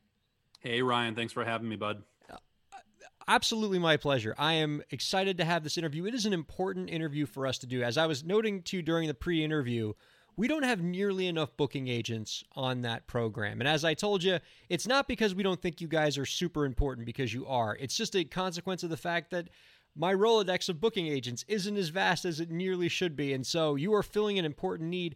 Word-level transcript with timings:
Hey, 0.68 0.82
Ryan. 0.82 1.16
Thanks 1.16 1.32
for 1.32 1.46
having 1.46 1.70
me, 1.70 1.78
bud. 1.78 2.04
Absolutely 3.26 3.80
my 3.80 3.96
pleasure. 3.96 4.36
I 4.38 4.54
am 4.54 4.82
excited 4.90 5.38
to 5.38 5.46
have 5.46 5.64
this 5.64 5.78
interview. 5.78 6.06
It 6.06 6.14
is 6.14 6.26
an 6.26 6.34
important 6.34 6.90
interview 6.90 7.26
for 7.26 7.48
us 7.48 7.58
to 7.60 7.68
do. 7.68 7.84
As 7.84 7.98
I 7.98 8.06
was 8.06 8.26
noting 8.26 8.64
to 8.64 8.76
you 8.76 8.84
during 8.84 9.08
the 9.08 9.14
pre 9.14 9.46
interview, 9.46 9.94
we 10.36 10.50
don't 10.50 10.64
have 10.64 10.82
nearly 10.82 11.28
enough 11.28 11.56
booking 11.56 11.88
agents 11.88 12.44
on 12.54 12.82
that 12.82 13.08
program. 13.08 13.62
And 13.62 13.68
as 13.68 13.86
I 13.86 13.94
told 13.94 14.24
you, 14.24 14.40
it's 14.68 14.88
not 14.88 15.08
because 15.08 15.34
we 15.34 15.42
don't 15.42 15.62
think 15.62 15.80
you 15.80 15.88
guys 15.88 16.18
are 16.18 16.26
super 16.26 16.66
important 16.66 17.06
because 17.06 17.34
you 17.34 17.48
are. 17.48 17.78
It's 17.80 17.96
just 17.96 18.16
a 18.18 18.26
consequence 18.26 18.84
of 18.84 18.90
the 18.90 18.98
fact 18.98 19.32
that 19.32 19.48
my 19.96 20.14
Rolodex 20.14 20.68
of 20.68 20.82
booking 20.82 21.08
agents 21.08 21.46
isn't 21.48 21.78
as 21.78 21.90
vast 21.90 22.26
as 22.26 22.42
it 22.42 22.52
nearly 22.52 22.90
should 22.90 23.16
be. 23.16 23.32
And 23.32 23.48
so 23.48 23.76
you 23.76 23.94
are 23.94 24.04
filling 24.04 24.38
an 24.38 24.44
important 24.44 24.90
need, 24.90 25.16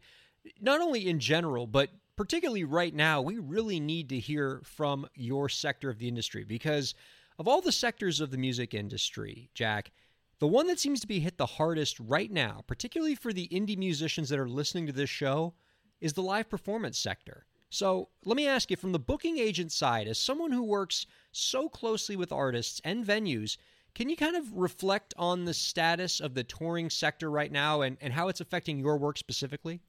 not 0.62 0.80
only 0.80 1.10
in 1.10 1.20
general, 1.20 1.68
but 1.68 1.90
particularly 2.16 2.64
right 2.64 2.94
now, 2.94 3.22
we 3.22 3.38
really 3.38 3.80
need 3.80 4.10
to 4.10 4.20
hear 4.20 4.62
from 4.64 5.08
your 5.16 5.50
sector 5.50 5.90
of 5.90 6.00
the 6.00 6.08
industry 6.08 6.44
because 6.44 6.94
of 7.40 7.48
all 7.48 7.62
the 7.62 7.72
sectors 7.72 8.20
of 8.20 8.32
the 8.32 8.38
music 8.38 8.74
industry, 8.74 9.50
Jack, 9.54 9.92
the 10.40 10.48
one 10.48 10.68
that 10.68 10.80
seems 10.80 11.00
to 11.02 11.08
be 11.08 11.20
hit 11.20 11.38
the 11.38 11.46
hardest 11.46 12.00
right 12.00 12.32
now, 12.32 12.64
particularly 12.68 13.16
for 13.16 13.32
the 13.32 13.48
indie 13.50 13.78
musicians 13.78 14.30
that 14.30 14.40
are 14.40 14.50
listening 14.50 14.88
to 14.88 14.92
this 14.92 15.10
show, 15.10 15.54
is 16.00 16.14
the 16.14 16.24
live 16.24 16.50
performance 16.50 16.98
sector. 16.98 17.46
So 17.70 18.10
let 18.26 18.36
me 18.36 18.48
ask 18.48 18.70
you 18.70 18.76
from 18.76 18.92
the 18.92 19.00
booking 19.00 19.38
agent 19.38 19.72
side, 19.72 20.08
as 20.08 20.20
someone 20.20 20.52
who 20.52 20.64
works 20.64 21.06
so 21.32 21.70
closely 21.70 22.16
with 22.16 22.32
artists 22.32 22.82
and 22.84 23.06
venues, 23.06 23.58
can 23.94 24.10
you 24.10 24.18
kind 24.18 24.36
of 24.36 24.52
reflect 24.54 25.14
on 25.18 25.46
the 25.46 25.54
status 25.54 26.20
of 26.20 26.34
the 26.34 26.44
touring 26.44 26.90
sector 26.90 27.30
right 27.30 27.52
now 27.52 27.82
and, 27.82 27.98
and 28.02 28.14
how 28.14 28.28
it's 28.28 28.42
affecting 28.42 28.80
your 28.80 28.98
work 28.98 29.18
specifically? 29.18 29.80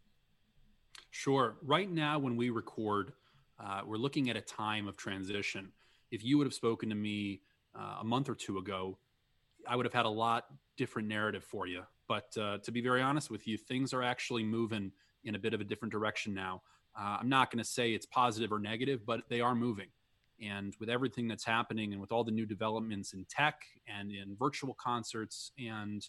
Sure. 1.12 1.56
Right 1.62 1.91
now, 1.91 2.18
when 2.18 2.36
we 2.36 2.48
record, 2.48 3.12
uh, 3.62 3.82
we're 3.84 3.98
looking 3.98 4.30
at 4.30 4.36
a 4.36 4.41
time 4.41 4.88
of 4.88 4.96
transition. 4.96 5.70
If 6.10 6.24
you 6.24 6.38
would 6.38 6.46
have 6.46 6.55
spoken 6.55 6.88
to 6.88 6.94
me 6.94 7.42
uh, 7.78 7.98
a 8.00 8.05
month 8.05 8.30
or 8.30 8.34
two 8.34 8.56
ago, 8.56 8.96
I 9.68 9.77
would 9.77 9.84
have 9.84 9.92
had 9.92 10.06
a 10.06 10.10
lot 10.10 10.46
different 10.78 11.08
narrative 11.08 11.44
for 11.44 11.66
you. 11.66 11.83
But 12.08 12.34
uh, 12.40 12.58
to 12.64 12.72
be 12.72 12.80
very 12.80 13.02
honest 13.02 13.30
with 13.30 13.46
you, 13.46 13.58
things 13.58 13.92
are 13.92 14.02
actually 14.02 14.42
moving 14.42 14.90
in 15.24 15.34
a 15.34 15.38
bit 15.38 15.52
of 15.52 15.60
a 15.60 15.64
different 15.64 15.92
direction 15.92 16.33
now. 16.33 16.62
Uh, 16.98 17.18
I'm 17.20 17.29
not 17.29 17.50
going 17.50 17.62
to 17.62 17.70
say 17.70 17.92
it's 17.92 18.06
positive 18.06 18.50
or 18.50 18.58
negative, 18.58 19.05
but 19.05 19.20
they 19.29 19.42
are 19.42 19.55
moving. 19.55 19.89
And 20.40 20.74
with 20.80 20.89
everything 20.89 21.29
that's 21.29 21.44
happening 21.44 21.92
and 21.92 22.00
with 22.00 22.11
all 22.11 22.24
the 22.24 22.33
new 22.33 22.46
developments 22.46 23.12
in 23.12 23.27
tech 23.29 23.61
and 23.86 24.11
in 24.11 24.34
virtual 24.34 24.73
concerts 24.74 25.52
and 25.58 26.08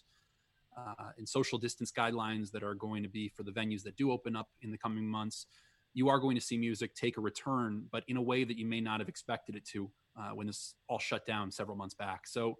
uh, 0.76 1.10
and 1.18 1.28
social 1.28 1.58
distance 1.58 1.92
guidelines 1.92 2.50
that 2.52 2.62
are 2.62 2.74
going 2.74 3.02
to 3.02 3.08
be 3.08 3.28
for 3.28 3.42
the 3.42 3.52
venues 3.52 3.82
that 3.82 3.96
do 3.96 4.10
open 4.10 4.36
up 4.36 4.48
in 4.62 4.70
the 4.70 4.78
coming 4.78 5.06
months, 5.06 5.46
you 5.92 6.08
are 6.08 6.18
going 6.18 6.34
to 6.34 6.40
see 6.40 6.56
music 6.56 6.94
take 6.94 7.16
a 7.16 7.20
return, 7.20 7.86
but 7.92 8.02
in 8.08 8.16
a 8.16 8.22
way 8.22 8.44
that 8.44 8.58
you 8.58 8.66
may 8.66 8.80
not 8.80 9.00
have 9.00 9.08
expected 9.08 9.54
it 9.54 9.64
to 9.64 9.90
uh, 10.18 10.30
when 10.30 10.46
this 10.46 10.74
all 10.88 10.98
shut 10.98 11.24
down 11.26 11.50
several 11.50 11.76
months 11.76 11.94
back. 11.94 12.26
So 12.26 12.58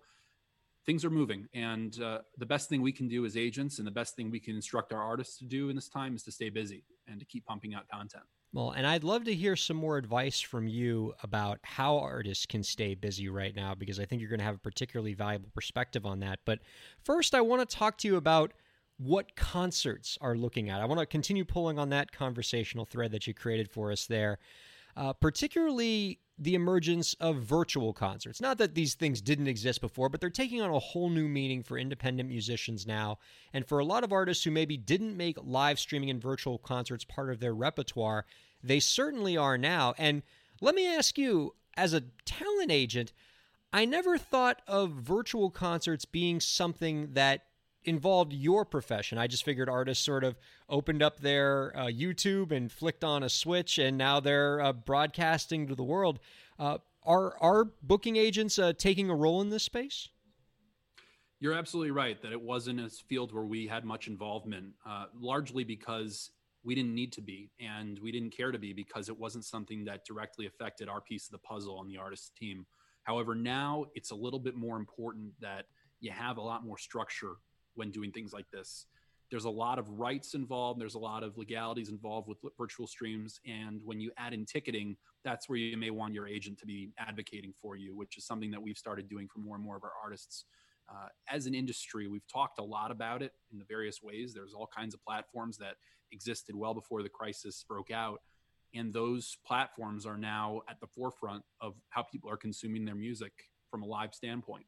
things 0.86 1.04
are 1.04 1.10
moving, 1.10 1.48
and 1.54 2.00
uh, 2.00 2.18
the 2.38 2.46
best 2.46 2.68
thing 2.68 2.82
we 2.82 2.92
can 2.92 3.08
do 3.08 3.24
as 3.24 3.36
agents, 3.36 3.78
and 3.78 3.86
the 3.86 3.92
best 3.92 4.16
thing 4.16 4.30
we 4.30 4.40
can 4.40 4.54
instruct 4.54 4.92
our 4.92 5.02
artists 5.02 5.38
to 5.38 5.44
do 5.44 5.68
in 5.68 5.76
this 5.76 5.88
time, 5.88 6.14
is 6.14 6.22
to 6.24 6.32
stay 6.32 6.50
busy 6.50 6.84
and 7.08 7.18
to 7.20 7.26
keep 7.26 7.44
pumping 7.44 7.74
out 7.74 7.88
content. 7.88 8.24
Well, 8.54 8.70
and 8.70 8.86
I'd 8.86 9.02
love 9.02 9.24
to 9.24 9.34
hear 9.34 9.56
some 9.56 9.76
more 9.76 9.96
advice 9.96 10.40
from 10.40 10.68
you 10.68 11.12
about 11.24 11.58
how 11.64 11.98
artists 11.98 12.46
can 12.46 12.62
stay 12.62 12.94
busy 12.94 13.28
right 13.28 13.54
now, 13.54 13.74
because 13.74 13.98
I 13.98 14.04
think 14.04 14.20
you're 14.20 14.30
going 14.30 14.38
to 14.38 14.44
have 14.44 14.54
a 14.54 14.58
particularly 14.58 15.12
valuable 15.12 15.50
perspective 15.52 16.06
on 16.06 16.20
that. 16.20 16.38
But 16.44 16.60
first, 17.02 17.34
I 17.34 17.40
want 17.40 17.68
to 17.68 17.76
talk 17.76 17.98
to 17.98 18.08
you 18.08 18.14
about 18.14 18.52
what 18.96 19.34
concerts 19.34 20.16
are 20.20 20.36
looking 20.36 20.70
at. 20.70 20.80
I 20.80 20.84
want 20.84 21.00
to 21.00 21.06
continue 21.06 21.44
pulling 21.44 21.80
on 21.80 21.88
that 21.88 22.12
conversational 22.12 22.84
thread 22.84 23.10
that 23.10 23.26
you 23.26 23.34
created 23.34 23.72
for 23.72 23.90
us 23.90 24.06
there, 24.06 24.38
uh, 24.96 25.12
particularly 25.14 26.20
the 26.36 26.54
emergence 26.54 27.14
of 27.20 27.36
virtual 27.36 27.92
concerts. 27.92 28.40
Not 28.40 28.58
that 28.58 28.74
these 28.74 28.94
things 28.94 29.20
didn't 29.20 29.46
exist 29.46 29.80
before, 29.80 30.08
but 30.08 30.20
they're 30.20 30.30
taking 30.30 30.60
on 30.60 30.70
a 30.70 30.78
whole 30.78 31.08
new 31.08 31.28
meaning 31.28 31.62
for 31.62 31.78
independent 31.78 32.28
musicians 32.28 32.86
now. 32.86 33.18
And 33.52 33.66
for 33.66 33.78
a 33.78 33.84
lot 33.84 34.02
of 34.02 34.12
artists 34.12 34.42
who 34.42 34.50
maybe 34.50 34.76
didn't 34.76 35.16
make 35.16 35.38
live 35.42 35.78
streaming 35.78 36.10
and 36.10 36.20
virtual 36.20 36.58
concerts 36.58 37.04
part 37.04 37.30
of 37.30 37.38
their 37.38 37.54
repertoire, 37.54 38.26
they 38.62 38.80
certainly 38.80 39.36
are 39.36 39.56
now. 39.56 39.94
And 39.96 40.22
let 40.60 40.74
me 40.74 40.86
ask 40.86 41.18
you, 41.18 41.54
as 41.76 41.94
a 41.94 42.04
talent 42.24 42.70
agent, 42.70 43.12
I 43.72 43.84
never 43.84 44.18
thought 44.18 44.62
of 44.66 44.90
virtual 44.90 45.50
concerts 45.50 46.04
being 46.04 46.40
something 46.40 47.12
that 47.14 47.42
involved 47.84 48.32
your 48.32 48.64
profession. 48.64 49.18
I 49.18 49.26
just 49.26 49.44
figured 49.44 49.68
artists 49.68 50.04
sort 50.04 50.24
of 50.24 50.36
opened 50.68 51.02
up 51.02 51.20
their 51.20 51.72
uh, 51.76 51.86
YouTube 51.86 52.50
and 52.50 52.70
flicked 52.70 53.04
on 53.04 53.22
a 53.22 53.28
switch, 53.28 53.78
and 53.78 53.96
now 53.98 54.20
they're 54.20 54.60
uh, 54.60 54.72
broadcasting 54.72 55.66
to 55.68 55.74
the 55.74 55.84
world. 55.84 56.18
Uh, 56.58 56.78
are 57.04 57.36
are 57.40 57.64
booking 57.82 58.16
agents 58.16 58.58
uh, 58.58 58.72
taking 58.76 59.10
a 59.10 59.14
role 59.14 59.40
in 59.40 59.50
this 59.50 59.62
space? 59.62 60.08
You're 61.40 61.54
absolutely 61.54 61.90
right 61.90 62.20
that 62.22 62.32
it 62.32 62.40
wasn't 62.40 62.80
a 62.80 62.88
field 62.88 63.34
where 63.34 63.44
we 63.44 63.66
had 63.66 63.84
much 63.84 64.06
involvement, 64.06 64.72
uh, 64.86 65.06
largely 65.18 65.62
because 65.62 66.30
we 66.64 66.74
didn't 66.74 66.94
need 66.94 67.12
to 67.12 67.20
be 67.20 67.50
and 67.60 67.98
we 67.98 68.10
didn't 68.10 68.34
care 68.34 68.50
to 68.50 68.58
be 68.58 68.72
because 68.72 69.10
it 69.10 69.18
wasn't 69.18 69.44
something 69.44 69.84
that 69.84 70.06
directly 70.06 70.46
affected 70.46 70.88
our 70.88 71.02
piece 71.02 71.26
of 71.26 71.32
the 71.32 71.38
puzzle 71.38 71.78
on 71.78 71.86
the 71.86 71.98
artist 71.98 72.34
team. 72.36 72.64
However, 73.02 73.34
now 73.34 73.84
it's 73.94 74.10
a 74.10 74.14
little 74.14 74.38
bit 74.38 74.54
more 74.56 74.78
important 74.78 75.32
that 75.40 75.66
you 76.00 76.10
have 76.10 76.38
a 76.38 76.40
lot 76.40 76.64
more 76.64 76.78
structure 76.78 77.34
when 77.74 77.90
doing 77.90 78.12
things 78.12 78.32
like 78.32 78.50
this. 78.50 78.86
There's 79.30 79.44
a 79.44 79.50
lot 79.50 79.78
of 79.78 79.88
rights 79.98 80.34
involved. 80.34 80.80
There's 80.80 80.94
a 80.94 80.98
lot 80.98 81.22
of 81.22 81.36
legalities 81.38 81.88
involved 81.88 82.28
with 82.28 82.38
virtual 82.56 82.86
streams. 82.86 83.40
And 83.46 83.80
when 83.84 83.98
you 83.98 84.12
add 84.16 84.34
in 84.34 84.44
ticketing, 84.44 84.96
that's 85.24 85.48
where 85.48 85.58
you 85.58 85.76
may 85.76 85.90
want 85.90 86.14
your 86.14 86.28
agent 86.28 86.58
to 86.58 86.66
be 86.66 86.90
advocating 86.98 87.52
for 87.60 87.74
you, 87.76 87.96
which 87.96 88.18
is 88.18 88.24
something 88.24 88.50
that 88.50 88.62
we've 88.62 88.76
started 88.76 89.08
doing 89.08 89.26
for 89.26 89.40
more 89.40 89.56
and 89.56 89.64
more 89.64 89.76
of 89.76 89.82
our 89.82 89.92
artists. 90.02 90.44
Uh, 90.88 91.08
as 91.28 91.46
an 91.46 91.54
industry, 91.54 92.06
we've 92.06 92.26
talked 92.30 92.58
a 92.58 92.62
lot 92.62 92.90
about 92.90 93.22
it 93.22 93.32
in 93.50 93.58
the 93.58 93.64
various 93.64 94.02
ways. 94.02 94.34
There's 94.34 94.52
all 94.52 94.68
kinds 94.76 94.94
of 94.94 95.02
platforms 95.02 95.56
that 95.58 95.76
existed 96.12 96.54
well 96.54 96.74
before 96.74 97.02
the 97.02 97.08
crisis 97.08 97.64
broke 97.66 97.90
out. 97.90 98.20
And 98.74 98.92
those 98.92 99.38
platforms 99.46 100.04
are 100.04 100.18
now 100.18 100.60
at 100.68 100.80
the 100.80 100.86
forefront 100.86 101.42
of 101.60 101.74
how 101.90 102.02
people 102.02 102.28
are 102.30 102.36
consuming 102.36 102.84
their 102.84 102.94
music 102.94 103.32
from 103.70 103.82
a 103.82 103.86
live 103.86 104.14
standpoint. 104.14 104.66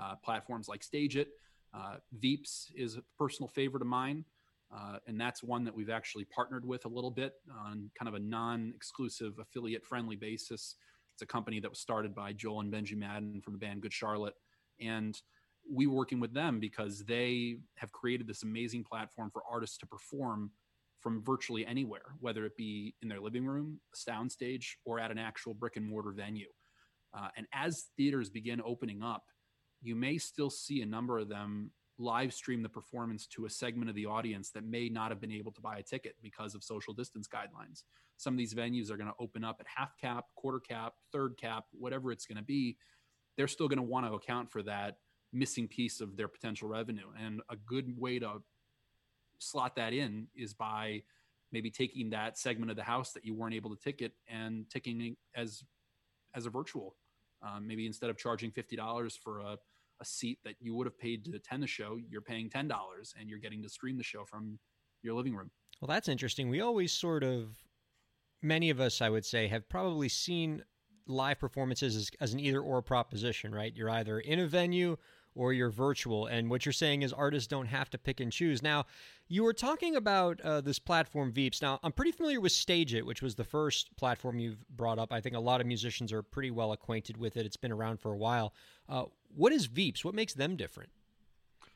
Uh, 0.00 0.14
platforms 0.24 0.68
like 0.68 0.80
StageIt, 0.82 1.26
uh, 1.74 1.96
Veeps 2.22 2.66
is 2.74 2.96
a 2.96 3.02
personal 3.18 3.48
favorite 3.48 3.82
of 3.82 3.88
mine. 3.88 4.24
Uh, 4.72 4.98
and 5.08 5.20
that's 5.20 5.42
one 5.42 5.64
that 5.64 5.74
we've 5.74 5.90
actually 5.90 6.24
partnered 6.26 6.64
with 6.64 6.84
a 6.84 6.88
little 6.88 7.10
bit 7.10 7.34
on 7.66 7.90
kind 7.98 8.08
of 8.08 8.14
a 8.14 8.20
non 8.20 8.72
exclusive 8.74 9.38
affiliate 9.40 9.84
friendly 9.84 10.16
basis. 10.16 10.76
It's 11.12 11.22
a 11.22 11.26
company 11.26 11.58
that 11.60 11.68
was 11.68 11.80
started 11.80 12.14
by 12.14 12.32
Joel 12.32 12.60
and 12.60 12.72
Benji 12.72 12.96
Madden 12.96 13.40
from 13.40 13.54
the 13.54 13.58
band 13.58 13.82
Good 13.82 13.92
Charlotte. 13.92 14.34
And 14.80 15.20
we 15.70 15.86
were 15.86 15.94
working 15.94 16.20
with 16.20 16.32
them 16.32 16.60
because 16.60 17.04
they 17.04 17.58
have 17.76 17.90
created 17.92 18.26
this 18.26 18.42
amazing 18.42 18.84
platform 18.84 19.30
for 19.32 19.42
artists 19.50 19.76
to 19.78 19.86
perform 19.86 20.50
from 21.00 21.22
virtually 21.22 21.66
anywhere, 21.66 22.14
whether 22.20 22.44
it 22.44 22.56
be 22.56 22.94
in 23.02 23.08
their 23.08 23.20
living 23.20 23.46
room, 23.46 23.80
a 23.92 24.10
soundstage, 24.10 24.74
or 24.84 25.00
at 25.00 25.10
an 25.10 25.18
actual 25.18 25.54
brick 25.54 25.76
and 25.76 25.86
mortar 25.86 26.12
venue. 26.12 26.48
Uh, 27.12 27.28
and 27.36 27.46
as 27.52 27.86
theaters 27.96 28.30
begin 28.30 28.60
opening 28.64 29.02
up, 29.02 29.24
you 29.82 29.96
may 29.96 30.18
still 30.18 30.50
see 30.50 30.82
a 30.82 30.86
number 30.86 31.18
of 31.18 31.28
them 31.28 31.70
live 31.98 32.32
stream 32.32 32.62
the 32.62 32.68
performance 32.68 33.26
to 33.26 33.44
a 33.44 33.50
segment 33.50 33.90
of 33.90 33.94
the 33.94 34.06
audience 34.06 34.50
that 34.50 34.64
may 34.64 34.88
not 34.88 35.10
have 35.10 35.20
been 35.20 35.32
able 35.32 35.52
to 35.52 35.60
buy 35.60 35.76
a 35.76 35.82
ticket 35.82 36.16
because 36.22 36.54
of 36.54 36.64
social 36.64 36.94
distance 36.94 37.28
guidelines. 37.28 37.82
Some 38.16 38.34
of 38.34 38.38
these 38.38 38.54
venues 38.54 38.90
are 38.90 38.96
going 38.96 39.08
to 39.08 39.14
open 39.18 39.44
up 39.44 39.58
at 39.60 39.66
half 39.74 39.96
cap, 39.98 40.26
quarter 40.34 40.60
cap, 40.60 40.94
third 41.12 41.36
cap, 41.38 41.64
whatever 41.72 42.10
it's 42.10 42.26
going 42.26 42.38
to 42.38 42.44
be. 42.44 42.76
They're 43.36 43.48
still 43.48 43.68
going 43.68 43.78
to 43.78 43.82
want 43.82 44.06
to 44.06 44.14
account 44.14 44.50
for 44.50 44.62
that 44.62 44.96
missing 45.32 45.68
piece 45.68 46.00
of 46.00 46.16
their 46.16 46.28
potential 46.28 46.68
revenue. 46.68 47.08
And 47.18 47.42
a 47.50 47.56
good 47.56 47.98
way 47.98 48.18
to 48.18 48.42
slot 49.38 49.76
that 49.76 49.92
in 49.92 50.28
is 50.34 50.54
by 50.54 51.02
maybe 51.52 51.70
taking 51.70 52.10
that 52.10 52.38
segment 52.38 52.70
of 52.70 52.76
the 52.76 52.82
house 52.82 53.12
that 53.12 53.24
you 53.24 53.34
weren't 53.34 53.54
able 53.54 53.74
to 53.74 53.82
ticket 53.82 54.12
and 54.28 54.68
ticking 54.70 55.16
as 55.34 55.64
as 56.34 56.46
a 56.46 56.50
virtual. 56.50 56.96
Um, 57.42 57.66
maybe 57.66 57.86
instead 57.86 58.10
of 58.10 58.18
charging 58.18 58.50
fifty 58.50 58.76
dollars 58.76 59.16
for 59.16 59.40
a, 59.40 59.58
a 60.00 60.04
seat 60.04 60.38
that 60.44 60.54
you 60.60 60.74
would 60.74 60.86
have 60.86 60.98
paid 60.98 61.24
to 61.26 61.36
attend 61.36 61.62
the 61.62 61.66
show, 61.66 61.98
you're 62.08 62.20
paying 62.22 62.48
ten 62.48 62.68
dollars 62.68 63.14
and 63.18 63.28
you're 63.28 63.38
getting 63.38 63.62
to 63.62 63.68
stream 63.68 63.96
the 63.96 64.02
show 64.02 64.24
from 64.24 64.58
your 65.02 65.14
living 65.14 65.34
room. 65.34 65.50
Well, 65.80 65.88
that's 65.88 66.08
interesting. 66.08 66.48
We 66.48 66.60
always 66.60 66.92
sort 66.92 67.24
of, 67.24 67.56
many 68.42 68.70
of 68.70 68.80
us, 68.80 69.00
I 69.00 69.08
would 69.08 69.24
say, 69.24 69.48
have 69.48 69.68
probably 69.68 70.08
seen 70.08 70.62
live 71.06 71.38
performances 71.38 71.96
as, 71.96 72.10
as 72.20 72.32
an 72.32 72.40
either 72.40 72.60
or 72.60 72.82
proposition, 72.82 73.54
right? 73.54 73.74
You're 73.74 73.90
either 73.90 74.20
in 74.20 74.40
a 74.40 74.46
venue 74.46 74.96
or 75.34 75.52
you're 75.52 75.70
virtual. 75.70 76.26
And 76.26 76.50
what 76.50 76.66
you're 76.66 76.72
saying 76.72 77.02
is 77.02 77.12
artists 77.12 77.46
don't 77.46 77.66
have 77.66 77.90
to 77.90 77.98
pick 77.98 78.20
and 78.20 78.32
choose. 78.32 78.62
Now, 78.62 78.86
you 79.28 79.44
were 79.44 79.52
talking 79.52 79.96
about 79.96 80.40
uh, 80.40 80.60
this 80.60 80.78
platform 80.78 81.32
Veeps. 81.32 81.62
Now, 81.62 81.78
I'm 81.82 81.92
pretty 81.92 82.12
familiar 82.12 82.40
with 82.40 82.52
StageIt, 82.52 83.04
which 83.04 83.22
was 83.22 83.34
the 83.34 83.44
first 83.44 83.94
platform 83.96 84.38
you've 84.38 84.68
brought 84.68 84.98
up. 84.98 85.12
I 85.12 85.20
think 85.20 85.36
a 85.36 85.40
lot 85.40 85.60
of 85.60 85.66
musicians 85.66 86.12
are 86.12 86.22
pretty 86.22 86.50
well 86.50 86.72
acquainted 86.72 87.16
with 87.16 87.36
it. 87.36 87.46
It's 87.46 87.56
been 87.56 87.72
around 87.72 88.00
for 88.00 88.12
a 88.12 88.16
while. 88.16 88.52
Uh, 88.88 89.04
what 89.34 89.52
is 89.52 89.68
Veeps? 89.68 90.04
What 90.04 90.14
makes 90.14 90.34
them 90.34 90.56
different? 90.56 90.90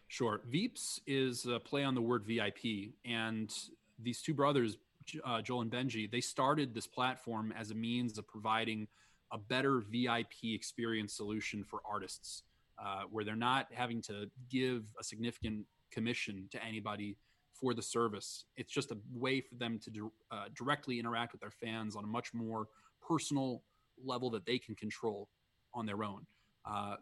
Sure. 0.08 0.40
Veeps 0.50 1.00
is 1.06 1.46
a 1.46 1.58
play 1.58 1.84
on 1.84 1.94
the 1.94 2.02
word 2.02 2.24
VIP. 2.24 2.92
And 3.04 3.52
these 3.98 4.20
two 4.20 4.34
brothers, 4.34 4.76
uh, 5.24 5.42
Joel 5.42 5.62
and 5.62 5.70
Benji, 5.70 6.10
they 6.10 6.20
started 6.20 6.74
this 6.74 6.86
platform 6.86 7.52
as 7.56 7.70
a 7.70 7.74
means 7.74 8.18
of 8.18 8.26
providing 8.26 8.88
a 9.30 9.38
better 9.38 9.80
VIP 9.80 10.44
experience 10.54 11.12
solution 11.12 11.64
for 11.64 11.80
artists, 11.84 12.42
uh, 12.78 13.02
where 13.10 13.24
they're 13.24 13.36
not 13.36 13.66
having 13.72 14.02
to 14.02 14.30
give 14.50 14.92
a 15.00 15.04
significant 15.04 15.66
commission 15.90 16.48
to 16.50 16.62
anybody 16.64 17.16
for 17.52 17.72
the 17.72 17.82
service. 17.82 18.44
It's 18.56 18.72
just 18.72 18.90
a 18.90 18.98
way 19.12 19.40
for 19.40 19.54
them 19.54 19.78
to 19.84 20.12
uh, 20.30 20.44
directly 20.56 20.98
interact 20.98 21.32
with 21.32 21.40
their 21.40 21.50
fans 21.52 21.96
on 21.96 22.04
a 22.04 22.06
much 22.06 22.34
more 22.34 22.66
personal 23.06 23.62
level 24.04 24.30
that 24.30 24.44
they 24.44 24.58
can 24.58 24.74
control 24.74 25.28
on 25.72 25.86
their 25.86 26.02
own. 26.02 26.26
Uh, 26.66 26.96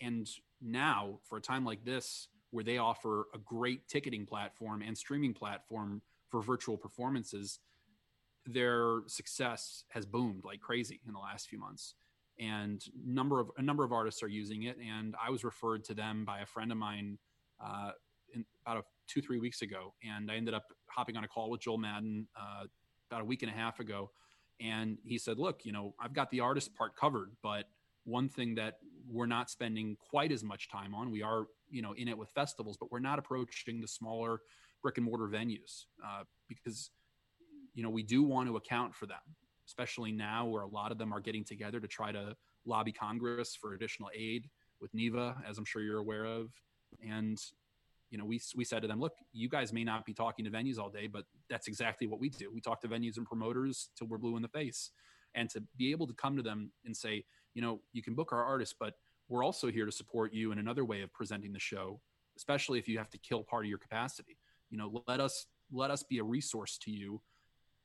and 0.00 0.28
now, 0.60 1.18
for 1.28 1.38
a 1.38 1.40
time 1.40 1.64
like 1.64 1.84
this, 1.84 2.28
where 2.50 2.64
they 2.64 2.78
offer 2.78 3.26
a 3.34 3.38
great 3.38 3.88
ticketing 3.88 4.26
platform 4.26 4.80
and 4.80 4.96
streaming 4.96 5.34
platform 5.34 6.00
for 6.30 6.40
virtual 6.40 6.76
performances, 6.76 7.58
their 8.46 9.00
success 9.06 9.84
has 9.88 10.06
boomed 10.06 10.44
like 10.44 10.60
crazy 10.60 11.00
in 11.06 11.12
the 11.12 11.18
last 11.18 11.48
few 11.48 11.58
months. 11.58 11.94
And 12.38 12.82
number 13.06 13.40
of 13.40 13.50
a 13.58 13.62
number 13.62 13.84
of 13.84 13.92
artists 13.92 14.22
are 14.22 14.28
using 14.28 14.64
it. 14.64 14.76
And 14.78 15.14
I 15.24 15.30
was 15.30 15.44
referred 15.44 15.84
to 15.84 15.94
them 15.94 16.24
by 16.24 16.40
a 16.40 16.46
friend 16.46 16.72
of 16.72 16.78
mine 16.78 17.18
uh, 17.64 17.92
in, 18.32 18.44
about 18.66 18.78
a, 18.78 18.82
two 19.06 19.20
three 19.22 19.38
weeks 19.38 19.62
ago, 19.62 19.94
and 20.02 20.30
I 20.30 20.34
ended 20.34 20.54
up 20.54 20.64
hopping 20.86 21.16
on 21.16 21.24
a 21.24 21.28
call 21.28 21.50
with 21.50 21.60
Joel 21.60 21.78
Madden 21.78 22.26
uh, 22.36 22.64
about 23.10 23.22
a 23.22 23.24
week 23.24 23.42
and 23.42 23.50
a 23.50 23.54
half 23.54 23.78
ago, 23.78 24.10
and 24.60 24.98
he 25.04 25.18
said, 25.18 25.38
"Look, 25.38 25.64
you 25.64 25.72
know, 25.72 25.94
I've 26.00 26.12
got 26.12 26.30
the 26.30 26.40
artist 26.40 26.74
part 26.74 26.96
covered, 26.96 27.30
but 27.42 27.66
one 28.04 28.28
thing 28.28 28.56
that 28.56 28.78
we're 29.10 29.26
not 29.26 29.50
spending 29.50 29.96
quite 30.10 30.32
as 30.32 30.42
much 30.42 30.68
time 30.68 30.94
on. 30.94 31.10
We 31.10 31.22
are, 31.22 31.46
you 31.70 31.82
know, 31.82 31.92
in 31.92 32.08
it 32.08 32.16
with 32.16 32.30
festivals, 32.30 32.76
but 32.76 32.90
we're 32.90 33.00
not 33.00 33.18
approaching 33.18 33.80
the 33.80 33.88
smaller 33.88 34.40
brick 34.82 34.98
and 34.98 35.06
mortar 35.06 35.28
venues 35.28 35.84
uh, 36.04 36.24
because, 36.48 36.90
you 37.74 37.82
know, 37.82 37.90
we 37.90 38.02
do 38.02 38.22
want 38.22 38.48
to 38.48 38.56
account 38.56 38.94
for 38.94 39.06
them, 39.06 39.18
especially 39.66 40.12
now 40.12 40.46
where 40.46 40.62
a 40.62 40.68
lot 40.68 40.92
of 40.92 40.98
them 40.98 41.12
are 41.12 41.20
getting 41.20 41.44
together 41.44 41.80
to 41.80 41.88
try 41.88 42.12
to 42.12 42.36
lobby 42.66 42.92
Congress 42.92 43.56
for 43.58 43.74
additional 43.74 44.10
aid 44.14 44.48
with 44.80 44.92
NIVA, 44.94 45.36
as 45.48 45.58
I'm 45.58 45.64
sure 45.64 45.82
you're 45.82 45.98
aware 45.98 46.24
of. 46.24 46.50
And, 47.06 47.38
you 48.10 48.18
know, 48.18 48.24
we, 48.24 48.40
we 48.54 48.64
said 48.64 48.82
to 48.82 48.88
them, 48.88 49.00
look, 49.00 49.14
you 49.32 49.48
guys 49.48 49.72
may 49.72 49.84
not 49.84 50.04
be 50.04 50.12
talking 50.12 50.44
to 50.44 50.50
venues 50.50 50.78
all 50.78 50.90
day, 50.90 51.06
but 51.06 51.24
that's 51.48 51.68
exactly 51.68 52.06
what 52.06 52.20
we 52.20 52.28
do. 52.28 52.50
We 52.52 52.60
talk 52.60 52.80
to 52.82 52.88
venues 52.88 53.16
and 53.16 53.26
promoters 53.26 53.90
till 53.96 54.06
we're 54.06 54.18
blue 54.18 54.36
in 54.36 54.42
the 54.42 54.48
face. 54.48 54.90
And 55.34 55.50
to 55.50 55.62
be 55.76 55.90
able 55.90 56.06
to 56.06 56.14
come 56.14 56.36
to 56.36 56.42
them 56.42 56.70
and 56.84 56.96
say, 56.96 57.24
you 57.54 57.62
know, 57.62 57.80
you 57.92 58.02
can 58.02 58.14
book 58.14 58.32
our 58.32 58.44
artists, 58.44 58.74
but 58.78 58.94
we're 59.28 59.44
also 59.44 59.70
here 59.70 59.86
to 59.86 59.92
support 59.92 60.32
you 60.32 60.52
in 60.52 60.58
another 60.58 60.84
way 60.84 61.02
of 61.02 61.12
presenting 61.12 61.52
the 61.52 61.58
show, 61.58 62.00
especially 62.36 62.78
if 62.78 62.88
you 62.88 62.98
have 62.98 63.10
to 63.10 63.18
kill 63.18 63.42
part 63.42 63.64
of 63.64 63.68
your 63.68 63.78
capacity. 63.78 64.36
You 64.70 64.78
know, 64.78 65.02
let 65.08 65.20
us 65.20 65.46
let 65.72 65.90
us 65.90 66.02
be 66.02 66.18
a 66.18 66.24
resource 66.24 66.78
to 66.78 66.90
you 66.90 67.20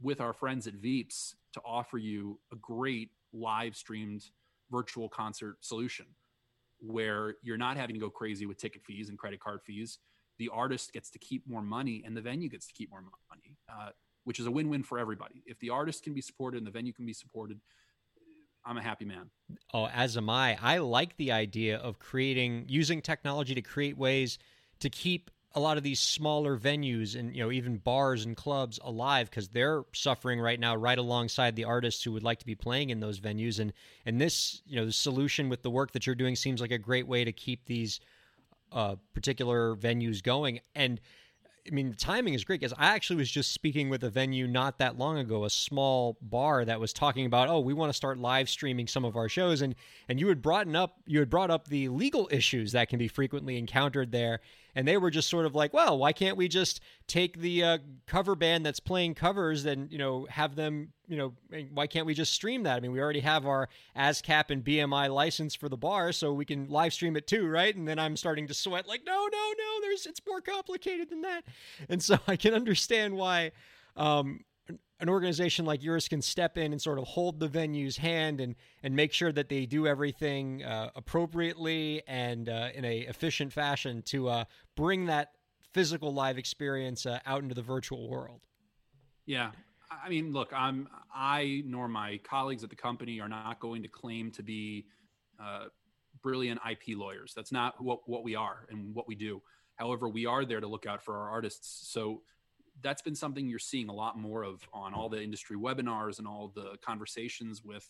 with 0.01 0.21
our 0.21 0.33
friends 0.33 0.67
at 0.67 0.75
Veeps 0.75 1.35
to 1.53 1.61
offer 1.65 1.97
you 1.97 2.39
a 2.51 2.55
great 2.55 3.11
live 3.33 3.75
streamed 3.75 4.23
virtual 4.71 5.09
concert 5.09 5.57
solution 5.61 6.05
where 6.79 7.35
you're 7.41 7.57
not 7.57 7.77
having 7.77 7.93
to 7.95 7.99
go 7.99 8.09
crazy 8.09 8.45
with 8.45 8.57
ticket 8.57 8.83
fees 8.85 9.09
and 9.09 9.17
credit 9.17 9.39
card 9.39 9.61
fees. 9.65 9.99
The 10.37 10.49
artist 10.49 10.93
gets 10.93 11.09
to 11.11 11.19
keep 11.19 11.45
more 11.47 11.61
money 11.61 12.03
and 12.05 12.15
the 12.15 12.21
venue 12.21 12.49
gets 12.49 12.67
to 12.67 12.73
keep 12.73 12.89
more 12.89 13.01
money, 13.29 13.57
uh, 13.69 13.89
which 14.23 14.39
is 14.39 14.45
a 14.45 14.51
win 14.51 14.69
win 14.69 14.83
for 14.83 14.97
everybody. 14.97 15.43
If 15.45 15.59
the 15.59 15.69
artist 15.69 16.03
can 16.03 16.13
be 16.13 16.21
supported 16.21 16.59
and 16.59 16.67
the 16.67 16.71
venue 16.71 16.93
can 16.93 17.05
be 17.05 17.13
supported, 17.13 17.59
I'm 18.65 18.77
a 18.77 18.81
happy 18.81 19.05
man. 19.05 19.29
Oh, 19.73 19.87
as 19.87 20.15
am 20.15 20.29
I. 20.29 20.57
I 20.61 20.77
like 20.77 21.17
the 21.17 21.31
idea 21.31 21.77
of 21.77 21.99
creating 21.99 22.65
using 22.67 23.01
technology 23.01 23.55
to 23.55 23.61
create 23.61 23.97
ways 23.97 24.37
to 24.79 24.89
keep 24.89 25.31
a 25.53 25.59
lot 25.59 25.77
of 25.77 25.83
these 25.83 25.99
smaller 25.99 26.57
venues 26.57 27.17
and 27.17 27.35
you 27.35 27.43
know 27.43 27.51
even 27.51 27.77
bars 27.77 28.25
and 28.25 28.37
clubs 28.37 28.79
alive 28.83 29.29
because 29.29 29.49
they're 29.49 29.83
suffering 29.93 30.39
right 30.39 30.59
now 30.59 30.75
right 30.75 30.97
alongside 30.97 31.55
the 31.55 31.63
artists 31.63 32.03
who 32.03 32.11
would 32.11 32.23
like 32.23 32.39
to 32.39 32.45
be 32.45 32.55
playing 32.55 32.91
in 32.91 32.99
those 32.99 33.19
venues. 33.19 33.59
And 33.59 33.73
and 34.05 34.21
this 34.21 34.61
you 34.67 34.75
know 34.75 34.85
the 34.85 34.91
solution 34.91 35.49
with 35.49 35.63
the 35.63 35.71
work 35.71 35.91
that 35.93 36.05
you're 36.05 36.15
doing 36.15 36.35
seems 36.35 36.61
like 36.61 36.71
a 36.71 36.77
great 36.77 37.07
way 37.07 37.23
to 37.23 37.31
keep 37.31 37.65
these 37.65 37.99
uh, 38.71 38.95
particular 39.13 39.75
venues 39.75 40.21
going. 40.21 40.59
And 40.75 41.01
I 41.67 41.71
mean, 41.71 41.91
the 41.91 41.95
timing 41.95 42.33
is 42.33 42.43
great 42.43 42.61
because 42.61 42.73
I 42.77 42.95
actually 42.95 43.17
was 43.17 43.29
just 43.29 43.53
speaking 43.53 43.89
with 43.89 44.03
a 44.03 44.09
venue 44.09 44.47
not 44.47 44.79
that 44.79 44.97
long 44.97 45.17
ago, 45.17 45.45
a 45.45 45.49
small 45.49 46.17
bar 46.21 46.65
that 46.65 46.79
was 46.79 46.93
talking 46.93 47.25
about, 47.25 47.47
oh, 47.47 47.59
we 47.59 47.73
want 47.73 47.89
to 47.89 47.93
start 47.93 48.17
live 48.17 48.49
streaming 48.49 48.87
some 48.87 49.05
of 49.05 49.15
our 49.15 49.29
shows, 49.29 49.61
and 49.61 49.75
and 50.07 50.19
you 50.19 50.27
had 50.29 50.41
brought 50.41 50.73
up 50.75 50.97
you 51.05 51.19
had 51.19 51.29
brought 51.29 51.51
up 51.51 51.67
the 51.67 51.89
legal 51.89 52.27
issues 52.31 52.71
that 52.71 52.89
can 52.89 52.97
be 52.97 53.07
frequently 53.07 53.57
encountered 53.57 54.11
there, 54.11 54.39
and 54.79 54.87
they 54.87 54.95
were 54.95 55.11
just 55.11 55.27
sort 55.27 55.45
of 55.45 55.53
like, 55.53 55.73
well, 55.73 55.97
why 55.97 56.13
can't 56.13 56.37
we 56.37 56.47
just 56.47 56.79
take 57.05 57.37
the 57.37 57.63
uh, 57.65 57.77
cover 58.07 58.33
band 58.33 58.65
that's 58.65 58.79
playing 58.79 59.13
covers 59.13 59.65
and 59.65 59.91
you 59.91 59.97
know 59.97 60.25
have 60.29 60.55
them, 60.55 60.93
you 61.05 61.17
know, 61.17 61.33
why 61.73 61.85
can't 61.85 62.05
we 62.05 62.13
just 62.13 62.31
stream 62.31 62.63
that? 62.63 62.77
I 62.77 62.79
mean, 62.79 62.93
we 62.93 63.01
already 63.01 63.19
have 63.19 63.45
our 63.45 63.67
ASCAP 63.97 64.51
and 64.51 64.63
BMI 64.63 65.13
license 65.13 65.53
for 65.53 65.67
the 65.67 65.75
bar, 65.75 66.13
so 66.13 66.31
we 66.31 66.45
can 66.45 66.69
live 66.69 66.93
stream 66.93 67.17
it 67.17 67.27
too, 67.27 67.45
right? 67.45 67.75
And 67.75 67.85
then 67.85 67.99
I'm 67.99 68.15
starting 68.15 68.47
to 68.47 68.53
sweat, 68.53 68.87
like, 68.87 69.01
no, 69.05 69.27
no, 69.29 69.53
no, 69.57 69.81
there's 69.81 70.05
it's 70.05 70.21
more 70.25 70.39
complicated 70.39 71.09
than 71.09 71.23
that, 71.23 71.43
and 71.89 72.01
so 72.01 72.17
I 72.27 72.37
can 72.37 72.53
understand 72.53 73.17
why. 73.17 73.51
Um, 73.97 74.45
an 74.99 75.09
organization 75.09 75.65
like 75.65 75.81
yours 75.81 76.07
can 76.07 76.21
step 76.21 76.57
in 76.57 76.71
and 76.71 76.81
sort 76.81 76.99
of 76.99 77.05
hold 77.05 77.39
the 77.39 77.47
venue's 77.47 77.97
hand 77.97 78.41
and 78.41 78.55
and 78.83 78.95
make 78.95 79.13
sure 79.13 79.31
that 79.31 79.49
they 79.49 79.65
do 79.65 79.87
everything 79.87 80.63
uh, 80.63 80.89
appropriately 80.95 82.01
and 82.07 82.49
uh, 82.49 82.69
in 82.73 82.85
a 82.85 82.99
efficient 82.99 83.53
fashion 83.53 84.01
to 84.03 84.27
uh, 84.29 84.43
bring 84.75 85.05
that 85.05 85.31
physical 85.73 86.13
live 86.13 86.37
experience 86.37 87.05
uh, 87.05 87.19
out 87.25 87.41
into 87.43 87.55
the 87.55 87.61
virtual 87.61 88.09
world. 88.09 88.41
Yeah, 89.25 89.51
I 89.91 90.09
mean, 90.09 90.33
look, 90.33 90.51
I'm 90.53 90.87
I 91.13 91.63
nor 91.65 91.87
my 91.87 92.19
colleagues 92.23 92.63
at 92.63 92.69
the 92.69 92.75
company 92.75 93.19
are 93.19 93.29
not 93.29 93.59
going 93.59 93.83
to 93.83 93.89
claim 93.89 94.31
to 94.31 94.43
be 94.43 94.85
uh, 95.41 95.65
brilliant 96.21 96.59
IP 96.69 96.97
lawyers. 96.97 97.33
That's 97.35 97.51
not 97.51 97.81
what 97.81 98.07
what 98.07 98.23
we 98.23 98.35
are 98.35 98.65
and 98.69 98.93
what 98.93 99.07
we 99.07 99.15
do. 99.15 99.41
However, 99.75 100.09
we 100.09 100.25
are 100.25 100.43
there 100.43 100.59
to 100.59 100.67
look 100.67 100.85
out 100.85 101.01
for 101.01 101.15
our 101.15 101.29
artists. 101.29 101.87
So 101.89 102.21
that's 102.81 103.01
been 103.01 103.15
something 103.15 103.47
you're 103.47 103.59
seeing 103.59 103.89
a 103.89 103.93
lot 103.93 104.17
more 104.17 104.43
of 104.43 104.61
on 104.73 104.93
all 104.93 105.09
the 105.09 105.21
industry 105.21 105.57
webinars 105.57 106.19
and 106.19 106.27
all 106.27 106.51
the 106.53 106.77
conversations 106.85 107.63
with 107.63 107.89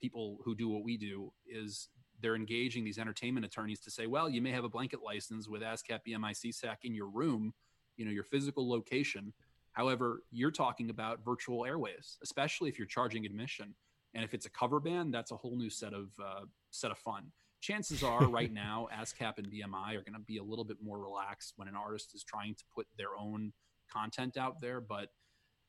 people 0.00 0.38
who 0.44 0.54
do 0.54 0.68
what 0.68 0.82
we 0.84 0.96
do 0.96 1.32
is 1.46 1.88
they're 2.20 2.36
engaging 2.36 2.84
these 2.84 2.98
entertainment 2.98 3.46
attorneys 3.46 3.80
to 3.80 3.90
say, 3.90 4.06
well, 4.06 4.28
you 4.28 4.42
may 4.42 4.50
have 4.50 4.64
a 4.64 4.68
blanket 4.68 5.00
license 5.02 5.48
with 5.48 5.62
ASCAP, 5.62 6.00
BMI, 6.06 6.32
SESAC 6.32 6.76
in 6.84 6.94
your 6.94 7.08
room, 7.08 7.52
you 7.96 8.04
know, 8.04 8.10
your 8.10 8.24
physical 8.24 8.68
location. 8.68 9.32
However, 9.72 10.22
you're 10.30 10.50
talking 10.50 10.90
about 10.90 11.24
virtual 11.24 11.64
airways, 11.64 12.18
especially 12.22 12.68
if 12.68 12.78
you're 12.78 12.86
charging 12.86 13.24
admission. 13.24 13.74
And 14.14 14.24
if 14.24 14.34
it's 14.34 14.46
a 14.46 14.50
cover 14.50 14.80
band, 14.80 15.14
that's 15.14 15.30
a 15.30 15.36
whole 15.36 15.56
new 15.56 15.70
set 15.70 15.94
of 15.94 16.08
uh, 16.22 16.44
set 16.70 16.90
of 16.90 16.98
fun. 16.98 17.30
Chances 17.60 18.02
are, 18.02 18.24
right 18.28 18.52
now, 18.52 18.88
ASCAP 18.92 19.38
and 19.38 19.46
BMI 19.46 19.90
are 19.90 20.02
going 20.02 20.14
to 20.14 20.20
be 20.26 20.38
a 20.38 20.42
little 20.42 20.64
bit 20.64 20.78
more 20.82 20.98
relaxed 20.98 21.54
when 21.56 21.68
an 21.68 21.76
artist 21.76 22.14
is 22.14 22.24
trying 22.24 22.54
to 22.54 22.64
put 22.74 22.86
their 22.96 23.16
own 23.18 23.52
content 23.90 24.36
out 24.36 24.60
there, 24.60 24.80
but 24.80 25.08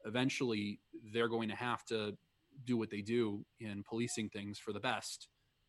eventually 0.05 0.79
they're 1.13 1.29
going 1.29 1.49
to 1.49 1.55
have 1.55 1.83
to 1.85 2.17
do 2.65 2.77
what 2.77 2.89
they 2.89 3.01
do 3.01 3.45
in 3.59 3.83
policing 3.83 4.29
things 4.29 4.59
for 4.59 4.73
the 4.73 4.79
best. 4.79 5.27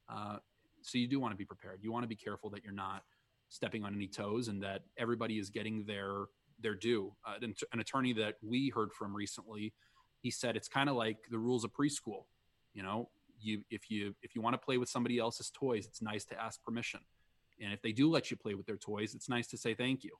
Uh, 0.08 0.36
so 0.82 0.98
you 0.98 1.06
do 1.06 1.20
want 1.20 1.32
to 1.32 1.36
be 1.36 1.44
prepared. 1.44 1.80
You 1.82 1.92
want 1.92 2.04
to 2.04 2.08
be 2.08 2.16
careful 2.16 2.50
that 2.50 2.64
you're 2.64 2.72
not 2.72 3.02
stepping 3.48 3.84
on 3.84 3.94
any 3.94 4.08
toes 4.08 4.48
and 4.48 4.62
that 4.62 4.82
everybody 4.98 5.38
is 5.38 5.50
getting 5.50 5.84
their 5.84 6.24
their 6.60 6.74
due. 6.74 7.12
Uh, 7.26 7.34
an, 7.42 7.54
an 7.72 7.80
attorney 7.80 8.12
that 8.12 8.36
we 8.40 8.68
heard 8.68 8.92
from 8.92 9.14
recently, 9.14 9.72
he 10.20 10.30
said 10.30 10.56
it's 10.56 10.68
kind 10.68 10.88
of 10.88 10.96
like 10.96 11.18
the 11.30 11.38
rules 11.38 11.64
of 11.64 11.72
preschool. 11.72 12.24
You 12.72 12.82
know, 12.82 13.08
you 13.40 13.62
if 13.70 13.90
you 13.90 14.14
if 14.22 14.34
you 14.34 14.42
want 14.42 14.54
to 14.54 14.58
play 14.58 14.78
with 14.78 14.88
somebody 14.88 15.18
else's 15.18 15.50
toys, 15.50 15.86
it's 15.86 16.02
nice 16.02 16.24
to 16.26 16.40
ask 16.40 16.62
permission. 16.62 17.00
And 17.60 17.72
if 17.72 17.82
they 17.82 17.92
do 17.92 18.10
let 18.10 18.30
you 18.30 18.36
play 18.36 18.54
with 18.54 18.66
their 18.66 18.76
toys, 18.76 19.14
it's 19.14 19.28
nice 19.28 19.46
to 19.48 19.56
say 19.56 19.74
thank 19.74 20.04
you. 20.04 20.12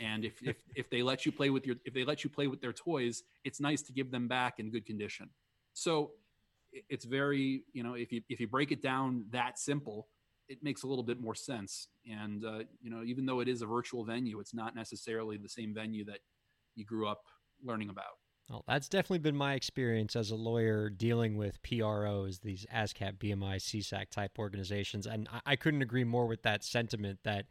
And 0.00 0.24
if, 0.24 0.42
if, 0.42 0.56
if 0.74 0.90
they 0.90 1.02
let 1.02 1.24
you 1.24 1.32
play 1.32 1.50
with 1.50 1.66
your, 1.66 1.76
if 1.84 1.94
they 1.94 2.04
let 2.04 2.24
you 2.24 2.30
play 2.30 2.46
with 2.46 2.60
their 2.60 2.72
toys, 2.72 3.22
it's 3.44 3.60
nice 3.60 3.82
to 3.82 3.92
give 3.92 4.10
them 4.10 4.28
back 4.28 4.58
in 4.58 4.70
good 4.70 4.86
condition. 4.86 5.30
So 5.72 6.12
it's 6.88 7.04
very, 7.04 7.62
you 7.72 7.82
know, 7.82 7.94
if 7.94 8.12
you, 8.12 8.22
if 8.28 8.40
you 8.40 8.48
break 8.48 8.72
it 8.72 8.82
down 8.82 9.26
that 9.30 9.58
simple, 9.58 10.08
it 10.48 10.62
makes 10.62 10.82
a 10.82 10.86
little 10.86 11.04
bit 11.04 11.20
more 11.20 11.34
sense. 11.34 11.88
And, 12.10 12.44
uh, 12.44 12.60
you 12.82 12.90
know, 12.90 13.02
even 13.04 13.26
though 13.26 13.40
it 13.40 13.48
is 13.48 13.62
a 13.62 13.66
virtual 13.66 14.04
venue, 14.04 14.40
it's 14.40 14.54
not 14.54 14.74
necessarily 14.74 15.36
the 15.36 15.48
same 15.48 15.72
venue 15.74 16.04
that 16.06 16.18
you 16.74 16.84
grew 16.84 17.08
up 17.08 17.22
learning 17.62 17.88
about. 17.88 18.18
Well, 18.50 18.62
that's 18.68 18.90
definitely 18.90 19.20
been 19.20 19.36
my 19.36 19.54
experience 19.54 20.16
as 20.16 20.30
a 20.30 20.36
lawyer 20.36 20.90
dealing 20.90 21.38
with 21.38 21.62
PROs, 21.62 22.40
these 22.40 22.66
ASCAP, 22.74 23.14
BMI, 23.14 23.56
SESAC 23.56 24.10
type 24.10 24.38
organizations. 24.38 25.06
And 25.06 25.28
I, 25.32 25.52
I 25.52 25.56
couldn't 25.56 25.80
agree 25.80 26.04
more 26.04 26.26
with 26.26 26.42
that 26.42 26.62
sentiment 26.62 27.20
that 27.24 27.46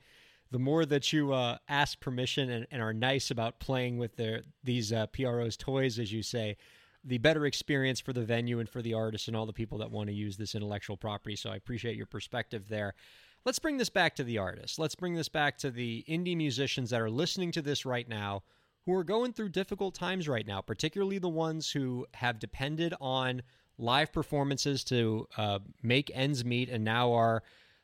the 0.53 0.60
more 0.60 0.86
that 0.86 1.12
you 1.12 1.33
uh, 1.33 1.57
ask 1.67 2.00
permission 2.00 2.51
and, 2.51 2.67
and, 2.69 2.79
are 2.79 2.93
nice 2.93 3.31
about 3.31 3.60
playing 3.60 3.98
with 3.98 4.15
their 4.17 4.43
these 4.63 4.93
uh, 4.93 5.07
PROs' 5.07 5.57
toys, 5.57 5.98
as 5.98 6.13
you 6.13 6.22
say, 6.22 6.57
the 7.03 7.17
better 7.17 7.48
experience 7.48 8.00
for 8.00 8.13
the 8.13 8.22
venue 8.22 8.60
and 8.60 8.69
for 8.69 8.83
the 8.83 8.93
artists 8.93 9.27
and 9.27 9.36
all 9.36 9.48
the 9.48 9.51
people 9.51 9.79
that 9.79 9.89
want 9.89 10.10
to 10.10 10.13
use 10.13 10.38
this 10.38 10.53
intellectual 10.53 10.95
property. 10.95 11.36
So 11.36 11.50
I 11.50 11.55
appreciate 11.55 11.95
your 11.95 12.05
perspective 12.05 12.69
there. 12.69 12.93
Let's 13.45 13.57
bring 13.57 13.77
this 13.77 13.89
back 13.89 14.15
to 14.17 14.24
the 14.24 14.38
artists. 14.38 14.77
Let's 14.77 14.93
bring 14.93 15.15
this 15.15 15.27
back 15.27 15.57
to 15.57 15.72
the 15.72 16.05
indie 16.07 16.38
musicians 16.38 16.91
that 16.91 17.01
are 17.01 17.10
listening 17.10 17.51
to 17.53 17.63
this 17.63 17.83
right 17.83 18.07
now 18.07 18.43
who 18.86 18.93
are 18.93 19.03
going 19.03 19.33
through 19.33 19.50
difficult 19.50 19.95
times 19.95 20.29
right 20.29 20.45
now, 20.45 20.62
particularly 20.62 21.17
the 21.17 21.29
ones 21.29 21.72
who 21.72 22.05
have 22.13 22.38
depended 22.38 22.93
on 23.01 23.41
live 23.79 24.13
performances 24.13 24.83
to 24.83 25.27
uh, 25.36 25.57
make 25.81 26.12
ends 26.13 26.45
meet 26.45 26.69
and 26.69 26.83
now 26.83 27.12
are 27.12 27.41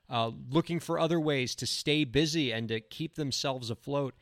uh, 0.10 0.32
looking 0.50 0.80
for 0.80 1.00
other 1.00 1.20
ways 1.20 1.56
to 1.56 1.68
stay 1.68 2.04
busy 2.04 2.52
and 2.52 2.68
to 2.70 2.80
keep 2.80 3.16
themselves 3.16 3.70
afloat. 3.70 4.16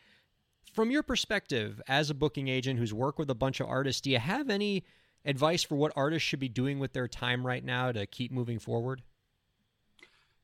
From 0.74 0.91
your 0.91 1.03
perspective, 1.03 1.82
as 1.88 2.10
a 2.10 2.13
booking 2.13 2.48
agent 2.50 2.77
who's 2.77 2.94
worked 2.94 3.17
with 3.17 3.29
a 3.29 3.36
bunch 3.36 3.60
of 3.60 3.67
artists, 3.67 4.01
do 4.01 4.12
you 4.12 4.20
have 4.20 4.50
any 4.50 4.84
advice 5.25 5.63
for 5.63 5.75
what 5.75 5.94
artists 5.96 6.27
should 6.27 6.39
be 6.39 6.50
doing 6.50 6.79
with 6.79 6.94
their 6.94 7.08
time 7.08 7.46
right 7.46 7.63
now 7.63 7.91
to 7.91 8.06
keep 8.06 8.32
moving 8.32 8.60
forward? 8.60 9.01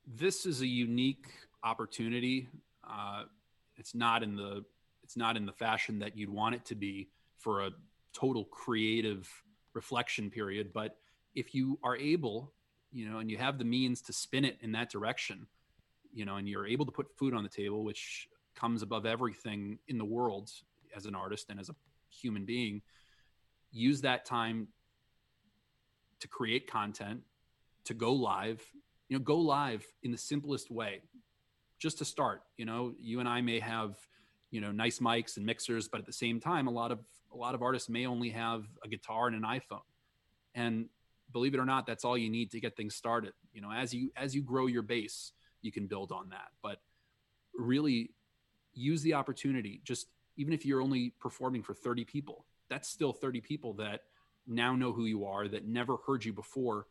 This 0.07 0.45
is 0.45 0.62
a 0.62 0.67
unique 0.67 1.27
opportunity. 1.63 2.47
Uh, 2.88 3.23
it's 3.77 3.95
not 3.95 4.23
in 4.23 4.35
the 4.35 4.63
it's 5.03 5.17
not 5.17 5.35
in 5.35 5.45
the 5.45 5.51
fashion 5.51 6.00
that 6.00 6.17
you'd 6.17 6.29
want 6.29 6.55
it 6.55 6.65
to 6.65 6.75
be 6.75 7.09
for 7.38 7.62
a 7.62 7.71
total 8.13 8.45
creative 8.45 9.29
reflection 9.73 10.29
period. 10.29 10.71
But 10.73 10.97
if 11.35 11.53
you 11.53 11.77
are 11.83 11.97
able, 11.97 12.53
you 12.93 13.09
know, 13.09 13.17
and 13.17 13.29
you 13.29 13.38
have 13.38 13.57
the 13.57 13.65
means 13.65 14.01
to 14.03 14.13
spin 14.13 14.45
it 14.45 14.57
in 14.62 14.71
that 14.73 14.89
direction, 14.89 15.47
you 16.13 16.25
know, 16.25 16.35
and 16.35 16.47
you're 16.47 16.67
able 16.67 16.85
to 16.85 16.91
put 16.91 17.12
food 17.17 17.33
on 17.33 17.43
the 17.43 17.50
table, 17.50 17.83
which 17.83 18.27
comes 18.55 18.81
above 18.81 19.05
everything 19.05 19.79
in 19.88 19.97
the 19.97 20.05
world 20.05 20.51
as 20.95 21.05
an 21.05 21.15
artist 21.15 21.47
and 21.50 21.59
as 21.59 21.69
a 21.69 21.75
human 22.09 22.45
being, 22.45 22.81
use 23.71 24.01
that 24.01 24.25
time 24.25 24.67
to 26.19 26.27
create 26.27 26.69
content, 26.69 27.21
to 27.83 27.93
go 27.93 28.13
live, 28.13 28.63
you 29.09 29.17
know, 29.17 29.23
go 29.23 29.38
live 29.38 29.83
in 30.03 30.12
the 30.12 30.17
simplest 30.17 30.69
way. 30.69 31.01
Just 31.79 31.97
to 31.97 32.05
start, 32.05 32.43
you 32.55 32.65
know, 32.65 32.93
you 33.00 33.19
and 33.19 33.27
I 33.27 33.41
may 33.41 33.59
have 33.59 33.97
you 34.53 34.62
know 34.62 34.71
nice 34.71 35.00
mics 35.00 35.35
and 35.35 35.45
mixers 35.45 35.88
but 35.88 36.00
at 36.00 36.05
the 36.05 36.13
same 36.13 36.39
time 36.39 36.67
a 36.67 36.71
lot 36.71 36.91
of 36.91 37.00
a 37.33 37.35
lot 37.35 37.55
of 37.55 37.63
artists 37.63 37.89
may 37.89 38.05
only 38.05 38.29
have 38.29 38.65
a 38.83 38.88
guitar 38.88 39.25
and 39.27 39.35
an 39.35 39.41
iphone 39.41 39.81
and 40.53 40.85
believe 41.33 41.53
it 41.53 41.59
or 41.59 41.65
not 41.65 41.85
that's 41.85 42.05
all 42.05 42.17
you 42.17 42.29
need 42.29 42.51
to 42.51 42.59
get 42.59 42.75
things 42.77 42.95
started. 42.95 43.33
You 43.53 43.61
know 43.61 43.71
as 43.71 43.93
you 43.93 44.11
as 44.15 44.35
you 44.35 44.41
grow 44.41 44.67
your 44.67 44.83
base 44.83 45.33
you 45.61 45.71
can 45.71 45.87
build 45.87 46.11
on 46.11 46.29
that. 46.29 46.49
But 46.61 46.79
really 47.55 48.11
use 48.73 49.01
the 49.01 49.13
opportunity. 49.13 49.81
Just 49.83 50.07
even 50.37 50.53
if 50.53 50.65
you're 50.65 50.81
only 50.81 51.13
performing 51.19 51.63
for 51.63 51.73
30 51.73 52.05
people 52.05 52.45
that's 52.69 52.87
still 52.89 53.13
30 53.13 53.41
people 53.41 53.73
that 53.73 54.01
now 54.47 54.75
know 54.75 54.91
who 54.91 55.05
you 55.05 55.25
are 55.25 55.47
that 55.47 55.67
never 55.67 55.97
heard 56.07 56.25
you 56.25 56.33
before 56.33 56.87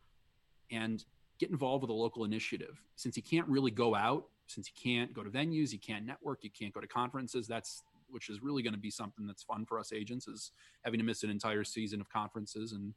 and 0.70 1.04
get 1.38 1.50
involved 1.50 1.82
with 1.82 1.90
a 1.90 1.94
local 1.94 2.24
initiative. 2.24 2.80
Since 2.94 3.16
you 3.16 3.22
can't 3.22 3.48
really 3.48 3.70
go 3.70 3.94
out 3.94 4.26
since 4.52 4.68
you 4.68 4.74
can't 4.80 5.12
go 5.12 5.22
to 5.22 5.30
venues, 5.30 5.72
you 5.72 5.78
can't 5.78 6.04
network, 6.04 6.44
you 6.44 6.50
can't 6.50 6.72
go 6.72 6.80
to 6.80 6.86
conferences. 6.86 7.46
That's 7.46 7.82
which 8.10 8.28
is 8.28 8.42
really 8.42 8.62
going 8.62 8.74
to 8.74 8.80
be 8.80 8.90
something 8.90 9.26
that's 9.26 9.42
fun 9.42 9.64
for 9.64 9.78
us 9.78 9.90
agents 9.90 10.28
is 10.28 10.52
having 10.84 10.98
to 10.98 11.04
miss 11.04 11.22
an 11.22 11.30
entire 11.30 11.64
season 11.64 11.98
of 11.98 12.10
conferences, 12.10 12.72
and 12.72 12.92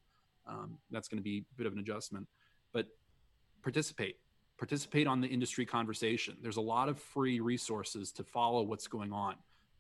um, 0.48 0.78
that's 0.92 1.08
going 1.08 1.18
to 1.18 1.24
be 1.24 1.46
a 1.52 1.56
bit 1.58 1.68
of 1.68 1.74
an 1.74 1.80
adjustment. 1.80 2.28
But 2.74 2.88
participate, 3.62 4.18
participate 4.58 5.08
on 5.08 5.22
the 5.22 5.28
industry 5.28 5.66
conversation. 5.66 6.38
There's 6.42 6.58
a 6.58 6.62
lot 6.62 6.90
of 6.90 7.00
free 7.00 7.40
resources 7.40 8.12
to 8.14 8.24
follow 8.24 8.64
what's 8.64 8.88
going 8.88 9.12
on 9.12 9.36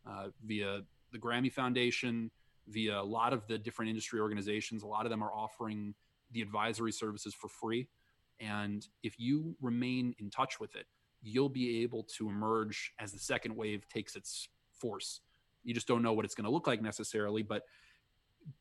uh, 0.07 0.27
via 0.45 0.81
the 1.11 1.17
Grammy 1.17 1.51
Foundation, 1.51 2.31
via 2.67 2.99
a 2.99 3.03
lot 3.03 3.33
of 3.33 3.45
the 3.47 3.57
different 3.57 3.89
industry 3.89 4.19
organizations. 4.19 4.83
A 4.83 4.87
lot 4.87 5.05
of 5.05 5.09
them 5.09 5.23
are 5.23 5.31
offering 5.31 5.93
the 6.31 6.41
advisory 6.41 6.91
services 6.91 7.33
for 7.33 7.47
free. 7.47 7.87
And 8.39 8.85
if 9.03 9.19
you 9.19 9.55
remain 9.61 10.13
in 10.19 10.29
touch 10.29 10.59
with 10.59 10.75
it, 10.75 10.85
you'll 11.21 11.49
be 11.49 11.81
able 11.81 12.03
to 12.17 12.29
emerge 12.29 12.93
as 12.99 13.11
the 13.11 13.19
second 13.19 13.55
wave 13.55 13.87
takes 13.87 14.15
its 14.15 14.49
force. 14.71 15.21
You 15.63 15.73
just 15.73 15.87
don't 15.87 16.03
know 16.03 16.13
what 16.13 16.25
it's 16.25 16.35
going 16.35 16.45
to 16.45 16.51
look 16.51 16.67
like 16.67 16.81
necessarily, 16.81 17.41
but 17.41 17.63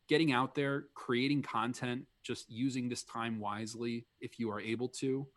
getting 0.07 0.31
out 0.31 0.55
there, 0.55 0.85
creating 0.93 1.41
content, 1.41 2.05
just 2.23 2.49
using 2.49 2.89
this 2.89 3.03
time 3.03 3.39
wisely 3.39 4.05
if 4.19 4.39
you 4.39 4.51
are 4.51 4.59
able 4.59 4.87
to, 4.89 5.27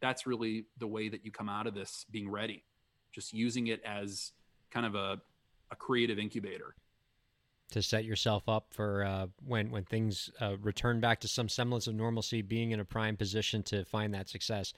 that's 0.00 0.26
really 0.26 0.66
the 0.78 0.86
way 0.86 1.08
that 1.08 1.24
you 1.24 1.30
come 1.30 1.48
out 1.48 1.66
of 1.66 1.74
this 1.74 2.04
being 2.10 2.30
ready. 2.30 2.64
Just 3.12 3.32
using 3.32 3.68
it 3.68 3.82
as 3.84 4.32
kind 4.70 4.86
of 4.86 4.94
a, 4.94 5.20
a 5.70 5.76
creative 5.76 6.18
incubator 6.18 6.74
to 7.72 7.82
set 7.82 8.04
yourself 8.04 8.48
up 8.48 8.66
for 8.70 9.04
uh, 9.04 9.26
when 9.44 9.70
when 9.70 9.84
things 9.84 10.30
uh, 10.40 10.56
return 10.60 11.00
back 11.00 11.20
to 11.20 11.28
some 11.28 11.48
semblance 11.48 11.86
of 11.86 11.94
normalcy, 11.94 12.42
being 12.42 12.70
in 12.70 12.80
a 12.80 12.84
prime 12.84 13.16
position 13.16 13.62
to 13.64 13.84
find 13.84 14.14
that 14.14 14.28
success. 14.28 14.72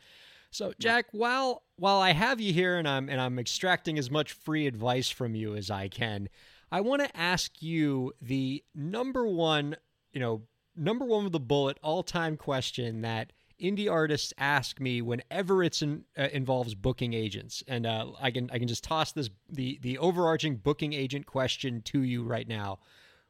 So, 0.50 0.72
Jack, 0.78 1.06
while 1.10 1.62
while 1.76 1.98
I 1.98 2.12
have 2.12 2.40
you 2.40 2.52
here 2.52 2.78
and 2.78 2.88
I'm 2.88 3.08
and 3.08 3.20
I'm 3.20 3.38
extracting 3.38 3.98
as 3.98 4.10
much 4.10 4.32
free 4.32 4.66
advice 4.66 5.10
from 5.10 5.34
you 5.34 5.56
as 5.56 5.70
I 5.70 5.88
can, 5.88 6.28
I 6.74 6.80
want 6.80 7.02
to 7.02 7.16
ask 7.16 7.62
you 7.62 8.14
the 8.20 8.64
number 8.74 9.24
one, 9.28 9.76
you 10.12 10.18
know, 10.18 10.42
number 10.74 11.04
one 11.04 11.22
with 11.22 11.32
the 11.32 11.38
bullet 11.38 11.78
all-time 11.84 12.36
question 12.36 13.02
that 13.02 13.32
indie 13.62 13.88
artists 13.88 14.32
ask 14.38 14.80
me 14.80 15.00
whenever 15.00 15.62
it's 15.62 15.82
in, 15.82 16.02
uh, 16.18 16.26
involves 16.32 16.74
booking 16.74 17.12
agents, 17.12 17.62
and 17.68 17.86
uh, 17.86 18.06
I 18.20 18.32
can 18.32 18.50
I 18.50 18.58
can 18.58 18.66
just 18.66 18.82
toss 18.82 19.12
this 19.12 19.30
the 19.48 19.78
the 19.82 19.98
overarching 19.98 20.56
booking 20.56 20.94
agent 20.94 21.26
question 21.26 21.80
to 21.82 22.02
you 22.02 22.24
right 22.24 22.48
now, 22.48 22.80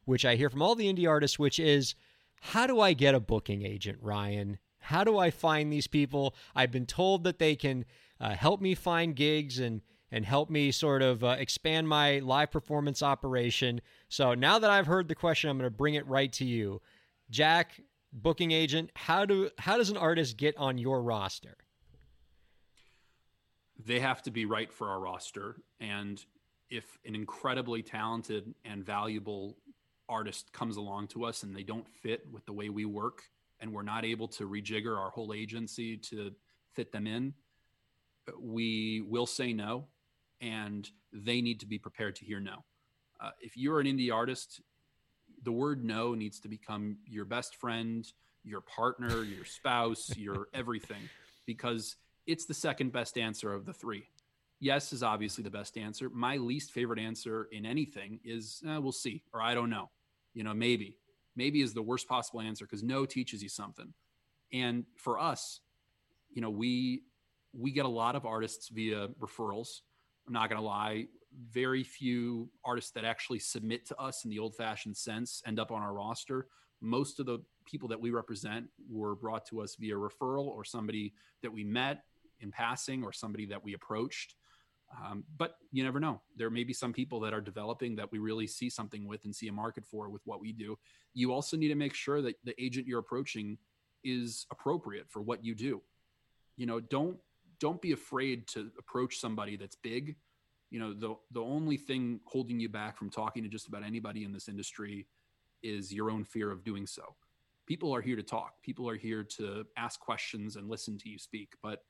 which 0.06 0.24
I 0.24 0.36
hear 0.36 0.48
from 0.48 0.62
all 0.62 0.74
the 0.74 0.90
indie 0.90 1.06
artists, 1.06 1.38
which 1.38 1.60
is, 1.60 1.94
how 2.40 2.66
do 2.66 2.80
I 2.80 2.94
get 2.94 3.14
a 3.14 3.20
booking 3.20 3.60
agent, 3.62 3.98
Ryan? 4.00 4.56
How 4.78 5.04
do 5.04 5.18
I 5.18 5.30
find 5.30 5.70
these 5.70 5.86
people? 5.86 6.34
I've 6.54 6.70
been 6.70 6.86
told 6.86 7.24
that 7.24 7.38
they 7.38 7.56
can 7.56 7.84
uh, 8.18 8.30
help 8.30 8.62
me 8.62 8.74
find 8.74 9.14
gigs 9.14 9.58
and 9.58 9.82
and 10.14 10.24
help 10.24 10.48
me 10.48 10.70
sort 10.70 11.02
of 11.02 11.24
uh, 11.24 11.34
expand 11.40 11.88
my 11.88 12.20
live 12.20 12.52
performance 12.52 13.02
operation. 13.02 13.80
So 14.08 14.32
now 14.34 14.60
that 14.60 14.70
I've 14.70 14.86
heard 14.86 15.08
the 15.08 15.16
question, 15.16 15.50
I'm 15.50 15.58
going 15.58 15.68
to 15.68 15.76
bring 15.76 15.94
it 15.94 16.06
right 16.06 16.32
to 16.34 16.44
you, 16.44 16.80
Jack, 17.30 17.80
booking 18.12 18.52
agent. 18.52 18.92
How 18.94 19.24
do 19.24 19.50
how 19.58 19.76
does 19.76 19.90
an 19.90 19.96
artist 19.96 20.36
get 20.36 20.56
on 20.56 20.78
your 20.78 21.02
roster? 21.02 21.56
They 23.84 23.98
have 23.98 24.22
to 24.22 24.30
be 24.30 24.44
right 24.44 24.72
for 24.72 24.88
our 24.88 25.00
roster, 25.00 25.56
and 25.80 26.24
if 26.70 26.96
an 27.04 27.16
incredibly 27.16 27.82
talented 27.82 28.54
and 28.64 28.86
valuable 28.86 29.56
artist 30.08 30.52
comes 30.52 30.76
along 30.76 31.08
to 31.08 31.24
us 31.24 31.42
and 31.42 31.56
they 31.56 31.64
don't 31.64 31.88
fit 31.88 32.24
with 32.30 32.46
the 32.46 32.52
way 32.52 32.68
we 32.68 32.84
work 32.84 33.22
and 33.58 33.72
we're 33.72 33.82
not 33.82 34.04
able 34.04 34.28
to 34.28 34.48
rejigger 34.48 34.96
our 34.96 35.10
whole 35.10 35.32
agency 35.34 35.96
to 35.96 36.30
fit 36.72 36.92
them 36.92 37.08
in, 37.08 37.34
we 38.40 39.00
will 39.00 39.26
say 39.26 39.52
no, 39.52 39.86
and 40.40 40.88
they 41.12 41.40
need 41.40 41.60
to 41.60 41.66
be 41.66 41.78
prepared 41.78 42.16
to 42.16 42.24
hear 42.24 42.40
no. 42.40 42.64
Uh, 43.20 43.30
if 43.40 43.56
you're 43.56 43.80
an 43.80 43.86
indie 43.86 44.12
artist, 44.12 44.60
the 45.42 45.52
word 45.52 45.84
no 45.84 46.14
needs 46.14 46.40
to 46.40 46.48
become 46.48 46.98
your 47.06 47.24
best 47.24 47.56
friend, 47.56 48.06
your 48.42 48.60
partner, 48.60 49.22
your 49.22 49.44
spouse, 49.44 50.12
your 50.16 50.48
everything, 50.52 51.08
because 51.46 51.96
it's 52.26 52.46
the 52.46 52.54
second 52.54 52.92
best 52.92 53.18
answer 53.18 53.52
of 53.52 53.66
the 53.66 53.72
three. 53.72 54.08
Yes 54.60 54.92
is 54.92 55.02
obviously 55.02 55.44
the 55.44 55.50
best 55.50 55.76
answer. 55.76 56.08
My 56.10 56.36
least 56.36 56.72
favorite 56.72 56.98
answer 56.98 57.48
in 57.52 57.66
anything 57.66 58.20
is 58.24 58.62
eh, 58.66 58.78
we'll 58.78 58.92
see, 58.92 59.22
or 59.32 59.42
I 59.42 59.54
don't 59.54 59.70
know, 59.70 59.90
you 60.32 60.42
know, 60.44 60.54
maybe 60.54 60.96
maybe 61.36 61.60
is 61.60 61.74
the 61.74 61.82
worst 61.82 62.08
possible 62.08 62.40
answer 62.40 62.64
because 62.64 62.82
no 62.82 63.06
teaches 63.06 63.42
you 63.42 63.48
something. 63.48 63.92
And 64.52 64.84
for 64.96 65.18
us, 65.18 65.60
you 66.30 66.40
know, 66.40 66.50
we 66.50 67.02
we 67.52 67.70
get 67.70 67.84
a 67.84 67.88
lot 67.88 68.16
of 68.16 68.26
artists 68.26 68.68
via 68.68 69.08
referrals. 69.20 69.80
I'm 70.26 70.32
not 70.32 70.48
going 70.48 70.60
to 70.60 70.66
lie, 70.66 71.06
very 71.50 71.82
few 71.82 72.48
artists 72.64 72.92
that 72.92 73.04
actually 73.04 73.40
submit 73.40 73.86
to 73.86 74.00
us 74.00 74.24
in 74.24 74.30
the 74.30 74.38
old-fashioned 74.38 74.96
sense 74.96 75.42
end 75.46 75.58
up 75.58 75.70
on 75.70 75.82
our 75.82 75.92
roster. 75.92 76.46
Most 76.80 77.20
of 77.20 77.26
the 77.26 77.40
people 77.66 77.88
that 77.88 78.00
we 78.00 78.10
represent 78.10 78.66
were 78.90 79.14
brought 79.14 79.46
to 79.46 79.60
us 79.60 79.76
via 79.76 79.94
referral 79.94 80.46
or 80.46 80.64
somebody 80.64 81.14
that 81.42 81.52
we 81.52 81.64
met 81.64 82.04
in 82.40 82.50
passing 82.50 83.02
or 83.02 83.12
somebody 83.12 83.46
that 83.46 83.62
we 83.64 83.74
approached. 83.74 84.34
Um, 84.96 85.24
but 85.36 85.56
you 85.72 85.82
never 85.82 85.98
know. 85.98 86.20
There 86.36 86.50
may 86.50 86.62
be 86.62 86.72
some 86.72 86.92
people 86.92 87.18
that 87.20 87.32
are 87.32 87.40
developing 87.40 87.96
that 87.96 88.12
we 88.12 88.18
really 88.18 88.46
see 88.46 88.70
something 88.70 89.08
with 89.08 89.24
and 89.24 89.34
see 89.34 89.48
a 89.48 89.52
market 89.52 89.84
for 89.84 90.08
with 90.08 90.22
what 90.24 90.40
we 90.40 90.52
do. 90.52 90.78
You 91.14 91.32
also 91.32 91.56
need 91.56 91.68
to 91.68 91.74
make 91.74 91.94
sure 91.94 92.22
that 92.22 92.36
the 92.44 92.60
agent 92.62 92.86
you're 92.86 93.00
approaching 93.00 93.58
is 94.04 94.46
appropriate 94.52 95.06
for 95.08 95.22
what 95.22 95.44
you 95.44 95.54
do. 95.54 95.82
You 96.56 96.66
know, 96.66 96.78
don't 96.78 97.16
don't 97.64 97.80
be 97.80 97.92
afraid 97.92 98.46
to 98.46 98.70
approach 98.78 99.18
somebody 99.18 99.56
that's 99.56 99.74
big. 99.74 100.16
You 100.68 100.80
know, 100.80 100.92
the 100.92 101.14
the 101.30 101.40
only 101.40 101.78
thing 101.78 102.20
holding 102.26 102.60
you 102.60 102.68
back 102.68 102.98
from 102.98 103.08
talking 103.08 103.42
to 103.42 103.48
just 103.48 103.68
about 103.68 103.82
anybody 103.82 104.22
in 104.22 104.32
this 104.32 104.48
industry 104.50 105.06
is 105.62 105.90
your 105.90 106.10
own 106.10 106.24
fear 106.24 106.50
of 106.50 106.62
doing 106.62 106.86
so. 106.86 107.16
People 107.64 107.94
are 107.94 108.02
here 108.02 108.16
to 108.16 108.22
talk. 108.22 108.62
People 108.62 108.86
are 108.86 108.96
here 108.96 109.24
to 109.38 109.64
ask 109.78 109.98
questions 109.98 110.56
and 110.56 110.68
listen 110.68 110.98
to 110.98 111.08
you 111.08 111.18
speak, 111.18 111.54
but 111.62 111.84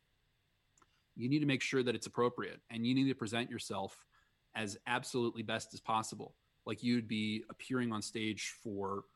you 1.16 1.28
need 1.28 1.40
to 1.40 1.46
make 1.46 1.60
sure 1.60 1.82
that 1.82 1.96
it's 1.96 2.06
appropriate 2.06 2.60
and 2.70 2.86
you 2.86 2.94
need 2.94 3.08
to 3.08 3.14
present 3.16 3.50
yourself 3.50 4.06
as 4.54 4.78
absolutely 4.86 5.42
best 5.42 5.74
as 5.74 5.80
possible. 5.80 6.36
Like 6.66 6.84
you'd 6.84 7.08
be 7.08 7.42
appearing 7.50 7.90
on 7.90 8.00
stage 8.00 8.54
for 8.62 9.06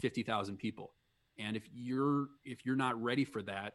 50,000 0.00 0.56
people. 0.56 0.94
And 1.38 1.54
if 1.54 1.68
you're 1.74 2.28
if 2.46 2.64
you're 2.64 2.76
not 2.76 2.94
ready 3.02 3.26
for 3.26 3.42
that, 3.42 3.74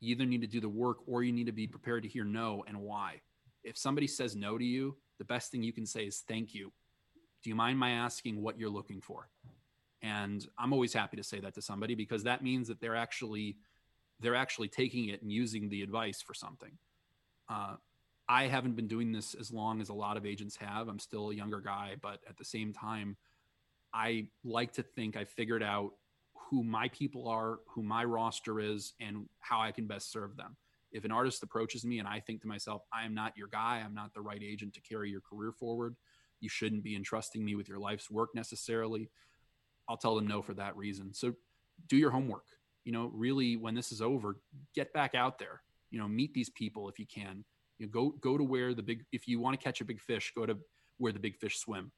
you 0.00 0.12
either 0.12 0.26
need 0.26 0.40
to 0.42 0.46
do 0.46 0.60
the 0.60 0.68
work 0.68 0.98
or 1.06 1.22
you 1.22 1.32
need 1.32 1.46
to 1.46 1.52
be 1.52 1.66
prepared 1.66 2.02
to 2.04 2.08
hear 2.08 2.24
no 2.24 2.64
and 2.66 2.80
why. 2.80 3.20
If 3.64 3.76
somebody 3.76 4.06
says 4.06 4.36
no 4.36 4.56
to 4.56 4.64
you, 4.64 4.96
the 5.18 5.24
best 5.24 5.50
thing 5.50 5.62
you 5.62 5.72
can 5.72 5.86
say 5.86 6.04
is 6.06 6.22
thank 6.26 6.54
you. 6.54 6.72
Do 7.42 7.50
you 7.50 7.56
mind 7.56 7.78
my 7.78 7.90
asking 7.90 8.40
what 8.40 8.58
you're 8.58 8.70
looking 8.70 9.00
for? 9.00 9.28
And 10.02 10.46
I'm 10.56 10.72
always 10.72 10.92
happy 10.92 11.16
to 11.16 11.24
say 11.24 11.40
that 11.40 11.54
to 11.54 11.62
somebody 11.62 11.94
because 11.94 12.22
that 12.24 12.42
means 12.42 12.68
that 12.68 12.80
they're 12.80 12.96
actually 12.96 13.56
they're 14.20 14.34
actually 14.34 14.68
taking 14.68 15.08
it 15.08 15.22
and 15.22 15.30
using 15.30 15.68
the 15.68 15.82
advice 15.82 16.20
for 16.20 16.34
something. 16.34 16.72
Uh, 17.48 17.76
I 18.28 18.48
haven't 18.48 18.74
been 18.74 18.88
doing 18.88 19.12
this 19.12 19.34
as 19.34 19.52
long 19.52 19.80
as 19.80 19.88
a 19.88 19.94
lot 19.94 20.16
of 20.16 20.26
agents 20.26 20.56
have. 20.56 20.88
I'm 20.88 20.98
still 20.98 21.30
a 21.30 21.34
younger 21.34 21.60
guy, 21.60 21.94
but 22.02 22.20
at 22.28 22.36
the 22.36 22.44
same 22.44 22.72
time, 22.72 23.16
I 23.94 24.26
like 24.44 24.72
to 24.74 24.82
think 24.82 25.16
I 25.16 25.24
figured 25.24 25.62
out 25.62 25.92
who 26.48 26.64
my 26.64 26.88
people 26.88 27.28
are, 27.28 27.58
who 27.68 27.82
my 27.82 28.04
roster 28.04 28.60
is, 28.60 28.94
and 29.00 29.28
how 29.40 29.60
I 29.60 29.72
can 29.72 29.86
best 29.86 30.10
serve 30.12 30.36
them. 30.36 30.56
If 30.90 31.04
an 31.04 31.12
artist 31.12 31.42
approaches 31.42 31.84
me 31.84 31.98
and 31.98 32.08
I 32.08 32.20
think 32.20 32.40
to 32.42 32.48
myself, 32.48 32.82
I 32.92 33.04
am 33.04 33.14
not 33.14 33.36
your 33.36 33.48
guy, 33.48 33.82
I'm 33.84 33.94
not 33.94 34.14
the 34.14 34.22
right 34.22 34.42
agent 34.42 34.72
to 34.74 34.80
carry 34.80 35.10
your 35.10 35.20
career 35.20 35.52
forward, 35.52 35.96
you 36.40 36.48
shouldn't 36.48 36.84
be 36.84 36.96
entrusting 36.96 37.44
me 37.44 37.54
with 37.56 37.68
your 37.68 37.78
life's 37.78 38.10
work 38.10 38.30
necessarily, 38.34 39.10
I'll 39.88 39.96
tell 39.96 40.14
them 40.14 40.26
no 40.26 40.42
for 40.42 40.54
that 40.54 40.76
reason. 40.76 41.12
So 41.12 41.34
do 41.88 41.96
your 41.96 42.10
homework 42.10 42.44
you 42.88 42.92
know, 42.92 43.10
really 43.12 43.54
when 43.54 43.74
this 43.74 43.92
is 43.92 44.00
over, 44.00 44.38
get 44.74 44.94
back 44.94 45.14
out 45.14 45.38
there. 45.38 45.60
You 45.90 45.98
know, 45.98 46.08
meet 46.08 46.32
these 46.32 46.48
people 46.48 46.88
if 46.88 46.98
you 46.98 47.04
can. 47.04 47.44
You 47.78 47.84
know, 47.84 47.90
go 47.92 48.14
go 48.22 48.38
to 48.38 48.42
where 48.42 48.72
the 48.72 48.82
big 48.82 49.04
if 49.12 49.28
you 49.28 49.38
want 49.40 49.60
to 49.60 49.62
catch 49.62 49.82
a 49.82 49.84
big 49.84 50.00
fish, 50.00 50.32
go 50.34 50.46
to 50.46 50.56
where 50.96 51.12
the 51.12 51.18
big 51.18 51.36
fish 51.36 51.58
swim 51.58 51.92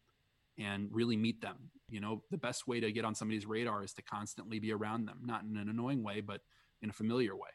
and 0.58 0.88
really 0.90 1.16
meet 1.16 1.40
them. 1.40 1.70
You 1.90 2.00
know, 2.00 2.22
the 2.30 2.38
best 2.38 2.66
way 2.66 2.80
to 2.80 2.92
get 2.92 3.04
on 3.04 3.14
somebody's 3.14 3.46
radar 3.46 3.82
is 3.82 3.92
to 3.94 4.02
constantly 4.02 4.58
be 4.58 4.72
around 4.72 5.06
them, 5.06 5.20
not 5.24 5.42
in 5.42 5.56
an 5.56 5.68
annoying 5.68 6.02
way, 6.02 6.20
but 6.20 6.40
in 6.82 6.90
a 6.90 6.92
familiar 6.92 7.34
way. 7.34 7.50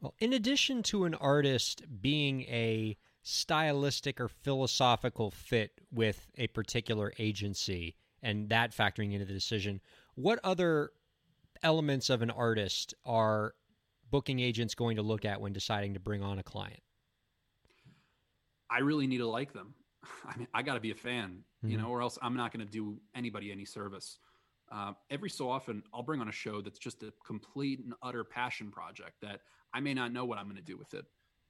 Well, 0.00 0.14
in 0.18 0.32
addition 0.32 0.82
to 0.84 1.04
an 1.04 1.14
artist 1.14 1.82
being 2.00 2.42
a 2.42 2.96
stylistic 3.22 4.20
or 4.20 4.28
philosophical 4.28 5.30
fit 5.30 5.72
with 5.90 6.26
a 6.36 6.46
particular 6.48 7.12
agency 7.18 7.96
and 8.22 8.48
that 8.50 8.72
factoring 8.72 9.12
into 9.12 9.24
the 9.24 9.32
decision, 9.32 9.80
what 10.14 10.38
other 10.44 10.90
elements 11.62 12.10
of 12.10 12.22
an 12.22 12.30
artist 12.30 12.94
are 13.04 13.54
booking 14.10 14.40
agents 14.40 14.74
going 14.74 14.96
to 14.96 15.02
look 15.02 15.24
at 15.24 15.40
when 15.40 15.52
deciding 15.52 15.94
to 15.94 16.00
bring 16.00 16.22
on 16.22 16.38
a 16.38 16.42
client? 16.42 16.80
I 18.70 18.80
really 18.80 19.06
need 19.06 19.18
to 19.18 19.28
like 19.28 19.52
them. 19.52 19.74
I 20.28 20.36
mean, 20.36 20.48
I 20.54 20.62
got 20.62 20.74
to 20.74 20.80
be 20.80 20.90
a 20.90 20.96
fan, 20.96 21.44
mm-hmm. 21.64 21.70
you 21.70 21.78
know, 21.78 21.88
or 21.88 22.02
else 22.02 22.18
I'm 22.22 22.36
not 22.36 22.52
going 22.52 22.64
to 22.64 22.70
do 22.70 23.00
anybody 23.14 23.52
any 23.52 23.64
service. 23.64 24.18
Uh, 24.72 24.92
every 25.10 25.30
so 25.30 25.50
often, 25.50 25.82
I'll 25.92 26.02
bring 26.02 26.20
on 26.20 26.28
a 26.28 26.32
show 26.32 26.60
that's 26.60 26.78
just 26.78 27.02
a 27.02 27.12
complete 27.26 27.80
and 27.80 27.94
utter 28.02 28.24
passion 28.24 28.70
project 28.70 29.14
that 29.22 29.40
I 29.72 29.80
may 29.80 29.94
not 29.94 30.12
know 30.12 30.24
what 30.24 30.38
I'm 30.38 30.46
going 30.46 30.56
to 30.56 30.62
do 30.62 30.78
with 30.78 30.94
it. 30.94 31.04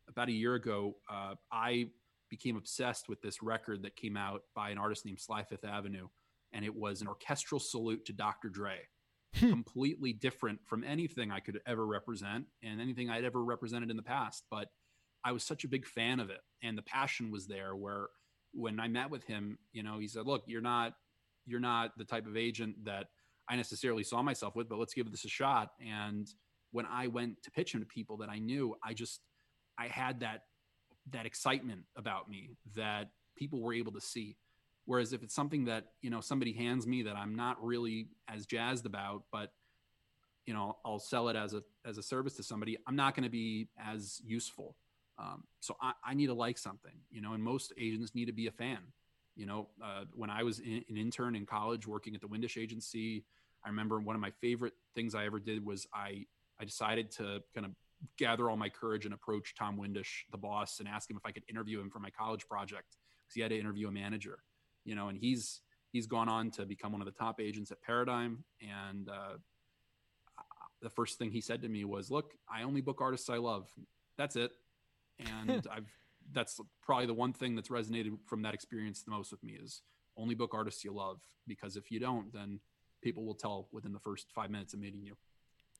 About 0.08 0.28
a 0.28 0.32
year 0.32 0.54
ago, 0.54 0.96
uh, 1.10 1.34
I 1.52 1.86
became 2.28 2.56
obsessed 2.56 3.08
with 3.08 3.22
this 3.22 3.42
record 3.42 3.82
that 3.82 3.96
came 3.96 4.16
out 4.16 4.42
by 4.54 4.70
an 4.70 4.78
artist 4.78 5.06
named 5.06 5.20
Sly 5.20 5.44
Fifth 5.44 5.64
Avenue, 5.64 6.08
and 6.52 6.64
it 6.64 6.74
was 6.74 7.00
an 7.00 7.08
orchestral 7.08 7.60
salute 7.60 8.04
to 8.06 8.12
Dr. 8.12 8.48
Dre. 8.48 8.78
Hmm. 9.36 9.50
completely 9.50 10.12
different 10.12 10.60
from 10.64 10.84
anything 10.84 11.32
I 11.32 11.40
could 11.40 11.58
ever 11.66 11.84
represent 11.84 12.44
and 12.62 12.80
anything 12.80 13.10
I'd 13.10 13.24
ever 13.24 13.42
represented 13.42 13.90
in 13.90 13.96
the 13.96 14.02
past. 14.02 14.44
But 14.48 14.68
I 15.24 15.32
was 15.32 15.42
such 15.42 15.64
a 15.64 15.68
big 15.68 15.86
fan 15.86 16.20
of 16.20 16.30
it, 16.30 16.40
and 16.62 16.78
the 16.78 16.82
passion 16.82 17.32
was 17.32 17.48
there. 17.48 17.74
Where 17.74 18.08
when 18.54 18.80
I 18.80 18.88
met 18.88 19.10
with 19.10 19.24
him, 19.24 19.58
you 19.72 19.82
know, 19.82 19.98
he 19.98 20.08
said, 20.08 20.26
"Look, 20.26 20.44
you're 20.46 20.60
not 20.60 20.94
you're 21.46 21.60
not 21.60 21.96
the 21.98 22.04
type 22.04 22.26
of 22.26 22.36
agent 22.36 22.84
that 22.84 23.08
I 23.48 23.56
necessarily 23.56 24.02
saw 24.02 24.22
myself 24.22 24.56
with, 24.56 24.68
but 24.68 24.78
let's 24.78 24.94
give 24.94 25.10
this 25.10 25.24
a 25.24 25.28
shot." 25.28 25.72
And 25.84 26.28
when 26.70 26.86
I 26.86 27.08
went 27.08 27.42
to 27.42 27.50
pitch 27.50 27.74
him 27.74 27.80
to 27.80 27.86
people 27.86 28.16
that 28.18 28.28
I 28.28 28.38
knew, 28.38 28.76
I 28.82 28.94
just 28.94 29.20
I 29.78 29.88
had 29.88 30.20
that 30.20 30.44
that 31.10 31.26
excitement 31.26 31.82
about 31.96 32.30
me 32.30 32.56
that 32.74 33.10
people 33.36 33.60
were 33.60 33.74
able 33.74 33.92
to 33.92 34.00
see 34.00 34.36
Whereas 34.86 35.12
if 35.12 35.22
it's 35.22 35.34
something 35.34 35.64
that 35.64 35.86
you 36.02 36.10
know 36.10 36.20
somebody 36.20 36.52
hands 36.52 36.86
me 36.86 37.02
that 37.02 37.16
I'm 37.16 37.34
not 37.34 37.62
really 37.62 38.08
as 38.28 38.46
jazzed 38.46 38.86
about, 38.86 39.24
but 39.32 39.52
you 40.46 40.52
know 40.52 40.76
I'll 40.84 40.98
sell 40.98 41.28
it 41.28 41.36
as 41.36 41.54
a 41.54 41.62
as 41.86 41.96
a 41.96 42.02
service 42.02 42.34
to 42.36 42.42
somebody, 42.42 42.76
I'm 42.86 42.96
not 42.96 43.14
going 43.14 43.24
to 43.24 43.30
be 43.30 43.68
as 43.78 44.20
useful. 44.24 44.76
Um, 45.18 45.44
so 45.60 45.76
I, 45.80 45.92
I, 46.04 46.14
need 46.14 46.26
to 46.26 46.34
like 46.34 46.58
something, 46.58 46.94
you 47.10 47.20
know, 47.20 47.34
and 47.34 47.42
most 47.42 47.72
agents 47.78 48.16
need 48.16 48.24
to 48.24 48.32
be 48.32 48.48
a 48.48 48.50
fan. 48.50 48.78
You 49.36 49.46
know, 49.46 49.68
uh, 49.82 50.04
when 50.12 50.28
I 50.28 50.42
was 50.42 50.58
in, 50.58 50.84
an 50.88 50.96
intern 50.96 51.36
in 51.36 51.46
college 51.46 51.86
working 51.86 52.16
at 52.16 52.20
the 52.20 52.26
Windish 52.26 52.60
agency, 52.60 53.24
I 53.64 53.68
remember 53.68 54.00
one 54.00 54.16
of 54.16 54.20
my 54.20 54.32
favorite 54.40 54.72
things 54.94 55.14
I 55.14 55.24
ever 55.26 55.38
did 55.38 55.64
was 55.64 55.86
I 55.94 56.26
I 56.60 56.64
decided 56.64 57.12
to 57.12 57.42
kind 57.54 57.64
of 57.64 57.72
gather 58.18 58.50
all 58.50 58.56
my 58.56 58.68
courage 58.68 59.04
and 59.04 59.14
approach 59.14 59.54
Tom 59.54 59.76
Windish, 59.76 60.24
the 60.32 60.38
boss, 60.38 60.80
and 60.80 60.88
ask 60.88 61.08
him 61.08 61.16
if 61.16 61.24
I 61.24 61.30
could 61.30 61.44
interview 61.48 61.80
him 61.80 61.90
for 61.90 62.00
my 62.00 62.10
college 62.10 62.46
project 62.48 62.96
because 63.22 63.34
he 63.34 63.40
had 63.40 63.50
to 63.50 63.58
interview 63.58 63.88
a 63.88 63.92
manager 63.92 64.40
you 64.84 64.94
know, 64.94 65.08
and 65.08 65.18
he's 65.18 65.60
he's 65.92 66.06
gone 66.06 66.28
on 66.28 66.50
to 66.52 66.66
become 66.66 66.92
one 66.92 67.00
of 67.00 67.06
the 67.06 67.12
top 67.12 67.40
agents 67.40 67.70
at 67.70 67.80
Paradigm. 67.82 68.44
And 68.60 69.08
uh, 69.08 69.38
the 70.82 70.90
first 70.90 71.18
thing 71.18 71.30
he 71.30 71.40
said 71.40 71.62
to 71.62 71.68
me 71.68 71.84
was, 71.84 72.10
"Look, 72.10 72.34
I 72.48 72.62
only 72.62 72.80
book 72.80 73.00
artists 73.00 73.28
I 73.28 73.38
love. 73.38 73.68
That's 74.16 74.36
it." 74.36 74.52
And 75.18 75.66
I've 75.70 75.90
that's 76.32 76.58
probably 76.82 77.06
the 77.06 77.14
one 77.14 77.34
thing 77.34 77.54
that's 77.54 77.68
resonated 77.68 78.16
from 78.26 78.42
that 78.42 78.54
experience 78.54 79.02
the 79.02 79.10
most 79.10 79.30
with 79.30 79.44
me 79.44 79.58
is 79.62 79.82
only 80.16 80.34
book 80.34 80.54
artists 80.54 80.82
you 80.82 80.92
love 80.92 81.20
because 81.46 81.76
if 81.76 81.90
you 81.90 82.00
don't, 82.00 82.32
then 82.32 82.60
people 83.02 83.26
will 83.26 83.34
tell 83.34 83.68
within 83.72 83.92
the 83.92 83.98
first 83.98 84.28
five 84.34 84.50
minutes 84.50 84.72
of 84.72 84.80
meeting 84.80 85.02
you 85.02 85.16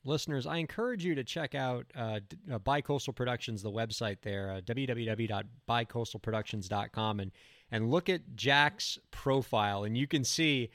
listeners, 0.05 0.45
I 0.45 0.57
encourage 0.57 1.03
you 1.03 1.15
to 1.15 1.23
check 1.23 1.55
out 1.55 1.87
uh, 1.95 2.19
uh, 2.51 2.59
Bicoastal 2.59 3.15
Productions, 3.15 3.63
the 3.63 3.71
website 3.71 4.17
there, 4.21 4.51
uh, 4.51 4.61
www.bicoastalproductions.com, 4.61 7.19
and 7.19 7.31
and 7.71 7.89
look 7.89 8.09
at 8.09 8.35
Jack's 8.35 8.99
profile, 9.09 9.83
and 9.83 9.97
you 9.97 10.05
can 10.07 10.23
see, 10.23 10.69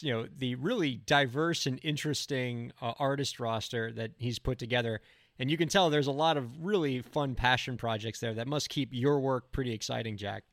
you 0.00 0.12
know, 0.12 0.28
the 0.38 0.54
really 0.54 0.94
diverse 0.94 1.66
and 1.66 1.80
interesting 1.82 2.70
uh, 2.80 2.92
artist 2.98 3.40
roster 3.40 3.90
that 3.92 4.12
he's 4.16 4.38
put 4.38 4.58
together. 4.58 5.00
And 5.38 5.50
you 5.50 5.56
can 5.56 5.68
tell 5.68 5.90
there's 5.90 6.06
a 6.06 6.12
lot 6.12 6.36
of 6.36 6.64
really 6.64 7.02
fun 7.02 7.34
passion 7.34 7.76
projects 7.76 8.20
there 8.20 8.34
that 8.34 8.46
must 8.46 8.68
keep 8.68 8.88
your 8.92 9.20
work 9.20 9.52
pretty 9.52 9.72
exciting, 9.72 10.16
Jack. 10.16 10.44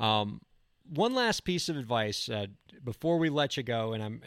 Um, 0.00 0.40
one 0.88 1.14
last 1.14 1.44
piece 1.44 1.68
of 1.68 1.76
advice 1.76 2.28
uh, 2.28 2.46
before 2.84 3.18
we 3.18 3.28
let 3.28 3.56
you 3.56 3.62
go, 3.62 3.92
and 3.92 4.02
I'm 4.02 4.20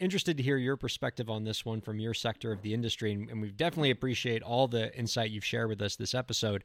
interested 0.00 0.36
to 0.36 0.42
hear 0.42 0.56
your 0.56 0.76
perspective 0.76 1.28
on 1.28 1.44
this 1.44 1.64
one 1.64 1.80
from 1.80 1.98
your 1.98 2.14
sector 2.14 2.50
of 2.50 2.62
the 2.62 2.72
industry, 2.72 3.12
and, 3.12 3.28
and 3.28 3.42
we 3.42 3.50
definitely 3.50 3.90
appreciate 3.90 4.42
all 4.42 4.68
the 4.68 4.96
insight 4.96 5.30
you've 5.30 5.44
shared 5.44 5.68
with 5.68 5.82
us 5.82 5.96
this 5.96 6.14
episode. 6.14 6.64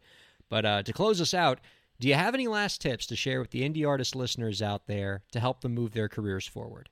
But 0.49 0.65
uh, 0.65 0.83
to 0.83 0.93
close 0.93 1.19
us 1.19 1.33
out, 1.33 1.59
do 1.99 2.07
you 2.07 2.15
have 2.15 2.33
any 2.33 2.47
last 2.47 2.81
tips 2.81 3.05
to 3.07 3.15
share 3.15 3.39
with 3.39 3.51
the 3.51 3.67
indie 3.67 3.87
artist 3.87 4.15
listeners 4.15 4.61
out 4.61 4.87
there 4.87 5.23
to 5.31 5.39
help 5.39 5.61
them 5.61 5.73
move 5.73 5.93
their 5.93 6.09
careers 6.09 6.47
forward? 6.47 6.89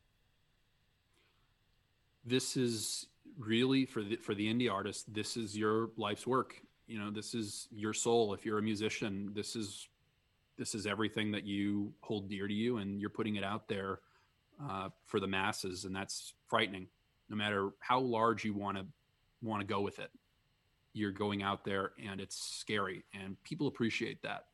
This 2.23 2.55
is 2.55 3.07
really 3.37 3.85
for 3.85 4.03
the 4.03 4.17
for 4.17 4.35
the 4.35 4.51
indie 4.51 4.71
artist. 4.71 5.13
This 5.13 5.37
is 5.37 5.57
your 5.57 5.89
life's 5.97 6.27
work. 6.27 6.61
You 6.87 6.99
know, 6.99 7.11
this 7.11 7.33
is 7.33 7.67
your 7.71 7.93
soul. 7.93 8.33
If 8.33 8.45
you're 8.45 8.59
a 8.59 8.63
musician, 8.63 9.31
this 9.33 9.55
is 9.55 9.87
this 10.57 10.75
is 10.75 10.85
everything 10.85 11.31
that 11.31 11.45
you 11.45 11.93
hold 12.01 12.29
dear 12.29 12.47
to 12.47 12.53
you, 12.53 12.77
and 12.77 12.99
you're 12.99 13.09
putting 13.09 13.35
it 13.35 13.43
out 13.43 13.67
there 13.67 13.99
uh, 14.69 14.89
for 15.05 15.19
the 15.19 15.27
masses, 15.27 15.85
and 15.85 15.95
that's 15.95 16.33
frightening. 16.47 16.87
No 17.29 17.35
matter 17.35 17.69
how 17.79 17.99
large 17.99 18.43
you 18.43 18.53
want 18.53 18.77
to 18.77 18.85
want 19.41 19.61
to 19.61 19.65
go 19.65 19.81
with 19.81 19.99
it, 19.99 20.11
you're 20.93 21.11
going 21.11 21.41
out 21.43 21.63
there, 21.63 21.91
and 22.03 22.19
it's 22.19 22.37
scary, 22.37 23.03
and 23.13 23.41
people 23.43 23.67
appreciate 23.67 24.21
that. 24.23 24.45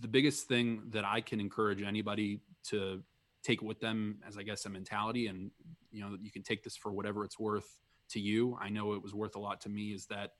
The 0.00 0.08
biggest 0.08 0.46
thing 0.46 0.82
that 0.90 1.04
I 1.04 1.20
can 1.20 1.40
encourage 1.40 1.82
anybody 1.82 2.40
to 2.68 3.02
take 3.42 3.62
with 3.62 3.80
them 3.80 4.18
as 4.26 4.36
I 4.36 4.42
guess 4.42 4.64
a 4.66 4.68
mentality, 4.68 5.26
and 5.26 5.50
you 5.90 6.00
know 6.00 6.16
you 6.20 6.30
can 6.30 6.42
take 6.42 6.62
this 6.62 6.76
for 6.76 6.92
whatever 6.92 7.24
it's 7.24 7.38
worth 7.38 7.78
to 8.10 8.20
you. 8.20 8.58
I 8.60 8.68
know 8.68 8.94
it 8.94 9.02
was 9.02 9.14
worth 9.14 9.36
a 9.36 9.40
lot 9.40 9.60
to 9.62 9.68
me. 9.68 9.92
Is 9.92 10.06
that 10.06 10.32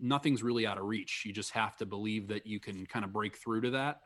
nothing's 0.00 0.42
really 0.42 0.66
out 0.66 0.78
of 0.78 0.84
reach. 0.84 1.22
You 1.24 1.32
just 1.32 1.52
have 1.52 1.76
to 1.76 1.86
believe 1.86 2.28
that 2.28 2.46
you 2.46 2.60
can 2.60 2.86
kind 2.86 3.04
of 3.04 3.12
break 3.12 3.36
through 3.36 3.62
to 3.62 3.70
that. 3.70 4.00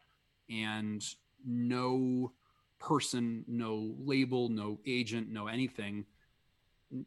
And 0.49 1.05
no 1.47 2.33
person, 2.79 3.45
no 3.47 3.95
label, 3.99 4.49
no 4.49 4.81
agent, 4.87 5.29
no 5.31 5.47
anything. 5.47 6.05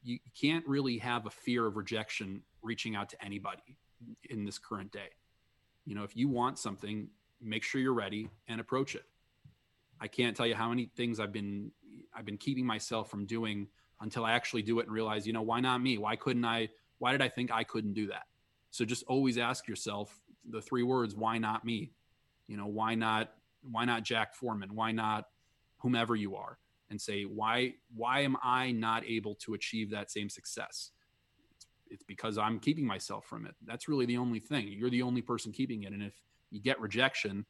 You 0.03 0.19
can't 0.39 0.65
really 0.67 0.97
have 0.99 1.25
a 1.25 1.29
fear 1.29 1.65
of 1.65 1.75
rejection 1.75 2.41
reaching 2.61 2.95
out 2.95 3.09
to 3.09 3.23
anybody 3.23 3.77
in 4.29 4.45
this 4.45 4.57
current 4.57 4.91
day. 4.91 5.09
You 5.85 5.95
know, 5.95 6.03
if 6.03 6.15
you 6.15 6.29
want 6.29 6.57
something, 6.57 7.09
make 7.41 7.63
sure 7.63 7.81
you're 7.81 7.93
ready 7.93 8.29
and 8.47 8.61
approach 8.61 8.95
it. 8.95 9.03
I 9.99 10.07
can't 10.07 10.35
tell 10.35 10.47
you 10.47 10.55
how 10.55 10.69
many 10.69 10.89
things 10.95 11.19
I've 11.19 11.31
been 11.31 11.71
I've 12.15 12.25
been 12.25 12.37
keeping 12.37 12.65
myself 12.65 13.09
from 13.09 13.25
doing 13.25 13.67
until 14.01 14.25
I 14.25 14.33
actually 14.33 14.61
do 14.61 14.79
it 14.79 14.85
and 14.85 14.93
realize, 14.93 15.25
you 15.25 15.33
know, 15.33 15.41
why 15.41 15.59
not 15.59 15.81
me? 15.81 15.97
Why 15.97 16.15
couldn't 16.15 16.45
I? 16.45 16.69
Why 16.99 17.11
did 17.11 17.21
I 17.21 17.29
think 17.29 17.51
I 17.51 17.63
couldn't 17.63 17.93
do 17.93 18.07
that? 18.07 18.23
So 18.69 18.85
just 18.85 19.03
always 19.07 19.37
ask 19.37 19.67
yourself 19.67 20.19
the 20.49 20.61
three 20.61 20.83
words, 20.83 21.15
why 21.15 21.37
not 21.37 21.63
me? 21.63 21.91
You 22.47 22.57
know, 22.57 22.67
why 22.67 22.95
not 22.95 23.31
why 23.71 23.85
not 23.85 24.03
Jack 24.03 24.35
Forman? 24.35 24.75
Why 24.75 24.91
not 24.91 25.25
whomever 25.77 26.15
you 26.15 26.35
are? 26.35 26.57
And 26.89 26.99
say, 26.99 27.23
why 27.23 27.75
why 27.95 28.21
am 28.21 28.35
I 28.43 28.71
not 28.71 29.05
able 29.05 29.35
to 29.35 29.53
achieve 29.53 29.91
that 29.91 30.11
same 30.11 30.29
success? 30.29 30.91
It's, 31.55 31.65
it's 31.89 32.03
because 32.03 32.37
I'm 32.37 32.59
keeping 32.59 32.85
myself 32.85 33.25
from 33.25 33.45
it. 33.45 33.55
That's 33.65 33.87
really 33.87 34.05
the 34.05 34.17
only 34.17 34.39
thing. 34.39 34.67
You're 34.67 34.89
the 34.89 35.01
only 35.01 35.21
person 35.21 35.51
keeping 35.51 35.83
it. 35.83 35.93
And 35.93 36.03
if 36.03 36.13
you 36.51 36.59
get 36.61 36.79
rejection, 36.81 37.45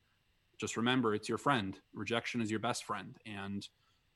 just 0.59 0.77
remember 0.77 1.15
it's 1.15 1.29
your 1.29 1.37
friend. 1.37 1.77
Rejection 1.93 2.41
is 2.41 2.49
your 2.49 2.59
best 2.59 2.85
friend. 2.85 3.17
And 3.25 3.67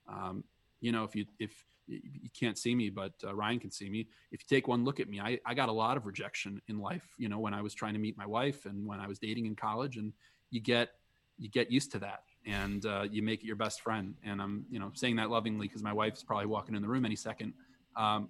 um, 0.07 0.43
you 0.79 0.91
know, 0.91 1.03
if 1.03 1.15
you 1.15 1.25
if 1.39 1.65
you 1.87 2.29
can't 2.37 2.57
see 2.57 2.75
me, 2.75 2.89
but 2.89 3.13
uh, 3.23 3.33
Ryan 3.33 3.59
can 3.59 3.71
see 3.71 3.89
me. 3.89 4.07
If 4.31 4.41
you 4.41 4.55
take 4.57 4.67
one 4.67 4.83
look 4.83 4.99
at 4.99 5.07
me, 5.07 5.19
I, 5.19 5.39
I 5.45 5.53
got 5.53 5.69
a 5.69 5.73
lot 5.73 5.95
of 5.95 6.05
rejection 6.05 6.61
in 6.67 6.79
life. 6.79 7.07
You 7.17 7.29
know, 7.29 7.39
when 7.39 7.53
I 7.53 7.61
was 7.61 7.73
trying 7.73 7.93
to 7.93 7.99
meet 7.99 8.17
my 8.17 8.25
wife 8.25 8.65
and 8.65 8.85
when 8.85 8.99
I 8.99 9.07
was 9.07 9.19
dating 9.19 9.45
in 9.45 9.55
college, 9.55 9.97
and 9.97 10.13
you 10.51 10.59
get 10.59 10.89
you 11.37 11.49
get 11.49 11.71
used 11.71 11.91
to 11.93 11.99
that, 11.99 12.23
and 12.45 12.85
uh, 12.85 13.05
you 13.09 13.21
make 13.21 13.41
it 13.41 13.45
your 13.45 13.55
best 13.55 13.81
friend. 13.81 14.15
And 14.23 14.41
I'm 14.41 14.65
you 14.69 14.79
know 14.79 14.91
saying 14.93 15.15
that 15.17 15.29
lovingly 15.29 15.67
because 15.67 15.83
my 15.83 15.93
wife's 15.93 16.23
probably 16.23 16.47
walking 16.47 16.75
in 16.75 16.81
the 16.81 16.87
room 16.87 17.05
any 17.05 17.15
second. 17.15 17.53
Um, 17.95 18.29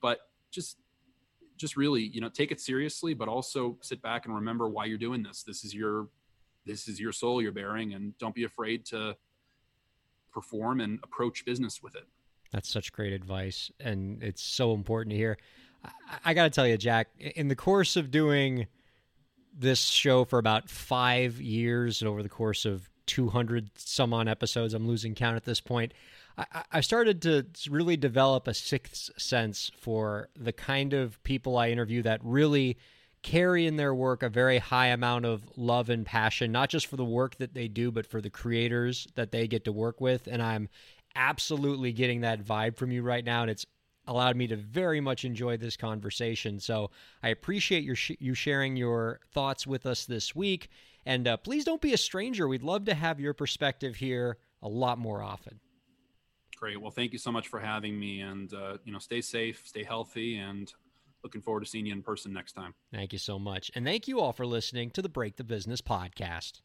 but 0.00 0.20
just 0.50 0.78
just 1.56 1.76
really 1.76 2.02
you 2.02 2.20
know 2.20 2.28
take 2.28 2.50
it 2.50 2.60
seriously, 2.60 3.14
but 3.14 3.28
also 3.28 3.78
sit 3.80 4.02
back 4.02 4.26
and 4.26 4.34
remember 4.34 4.68
why 4.68 4.84
you're 4.86 4.98
doing 4.98 5.22
this. 5.22 5.42
This 5.42 5.64
is 5.64 5.74
your 5.74 6.08
this 6.66 6.88
is 6.88 7.00
your 7.00 7.12
soul 7.12 7.40
you're 7.40 7.52
bearing, 7.52 7.94
and 7.94 8.16
don't 8.18 8.34
be 8.34 8.44
afraid 8.44 8.84
to 8.86 9.16
perform 10.32 10.80
and 10.80 10.98
approach 11.02 11.44
business 11.44 11.82
with 11.82 11.94
it. 11.94 12.06
That's 12.52 12.68
such 12.68 12.92
great 12.92 13.12
advice, 13.12 13.70
and 13.80 14.22
it's 14.22 14.42
so 14.42 14.74
important 14.74 15.12
to 15.12 15.16
hear. 15.16 15.38
I, 15.84 15.90
I 16.26 16.34
got 16.34 16.44
to 16.44 16.50
tell 16.50 16.66
you, 16.66 16.76
Jack, 16.76 17.08
in 17.18 17.48
the 17.48 17.56
course 17.56 17.96
of 17.96 18.10
doing 18.10 18.66
this 19.56 19.80
show 19.86 20.24
for 20.24 20.38
about 20.38 20.68
five 20.68 21.40
years, 21.40 22.02
and 22.02 22.08
over 22.08 22.22
the 22.22 22.28
course 22.28 22.64
of 22.64 22.90
200 23.06 23.70
some 23.76 24.12
on 24.12 24.28
episodes, 24.28 24.74
I'm 24.74 24.86
losing 24.86 25.14
count 25.14 25.36
at 25.36 25.44
this 25.44 25.60
point. 25.60 25.94
I, 26.36 26.64
I 26.72 26.80
started 26.80 27.22
to 27.22 27.46
really 27.70 27.96
develop 27.96 28.46
a 28.46 28.54
sixth 28.54 29.10
sense 29.16 29.70
for 29.78 30.28
the 30.38 30.52
kind 30.52 30.92
of 30.92 31.22
people 31.22 31.56
I 31.56 31.70
interview 31.70 32.02
that 32.02 32.20
really 32.22 32.76
carry 33.26 33.66
in 33.66 33.74
their 33.74 33.92
work 33.92 34.22
a 34.22 34.28
very 34.28 34.58
high 34.58 34.86
amount 34.86 35.24
of 35.24 35.42
love 35.56 35.90
and 35.90 36.06
passion, 36.06 36.52
not 36.52 36.70
just 36.70 36.86
for 36.86 36.94
the 36.94 37.04
work 37.04 37.34
that 37.38 37.54
they 37.54 37.66
do, 37.66 37.90
but 37.90 38.06
for 38.06 38.20
the 38.20 38.30
creators 38.30 39.08
that 39.16 39.32
they 39.32 39.48
get 39.48 39.64
to 39.64 39.72
work 39.72 40.00
with. 40.00 40.28
And 40.28 40.40
I'm 40.40 40.68
absolutely 41.16 41.92
getting 41.92 42.20
that 42.20 42.44
vibe 42.44 42.76
from 42.76 42.92
you 42.92 43.02
right 43.02 43.24
now, 43.24 43.42
and 43.42 43.50
it's 43.50 43.66
allowed 44.06 44.36
me 44.36 44.46
to 44.46 44.54
very 44.54 45.00
much 45.00 45.24
enjoy 45.24 45.56
this 45.56 45.76
conversation. 45.76 46.60
So 46.60 46.92
I 47.20 47.30
appreciate 47.30 47.82
your 47.82 47.96
sh- 47.96 48.12
you 48.20 48.32
sharing 48.34 48.76
your 48.76 49.18
thoughts 49.32 49.66
with 49.66 49.86
us 49.86 50.06
this 50.06 50.36
week, 50.36 50.68
and 51.04 51.26
uh, 51.26 51.36
please 51.36 51.64
don't 51.64 51.80
be 51.80 51.94
a 51.94 51.98
stranger. 51.98 52.46
We'd 52.46 52.62
love 52.62 52.84
to 52.84 52.94
have 52.94 53.18
your 53.18 53.34
perspective 53.34 53.96
here 53.96 54.38
a 54.62 54.68
lot 54.68 54.98
more 54.98 55.20
often. 55.20 55.58
Great. 56.54 56.80
Well, 56.80 56.92
thank 56.92 57.12
you 57.12 57.18
so 57.18 57.32
much 57.32 57.48
for 57.48 57.58
having 57.58 57.98
me, 57.98 58.20
and 58.20 58.54
uh, 58.54 58.76
you 58.84 58.92
know, 58.92 59.00
stay 59.00 59.20
safe, 59.20 59.66
stay 59.66 59.82
healthy, 59.82 60.36
and 60.36 60.72
looking 61.26 61.42
forward 61.42 61.64
to 61.64 61.66
seeing 61.66 61.86
you 61.86 61.92
in 61.92 62.02
person 62.02 62.32
next 62.32 62.52
time. 62.52 62.72
Thank 62.92 63.12
you 63.12 63.18
so 63.18 63.38
much, 63.38 63.70
and 63.74 63.84
thank 63.84 64.06
you 64.06 64.20
all 64.20 64.32
for 64.32 64.46
listening 64.46 64.90
to 64.92 65.02
the 65.02 65.08
Break 65.08 65.36
the 65.36 65.44
Business 65.44 65.80
podcast. 65.80 66.62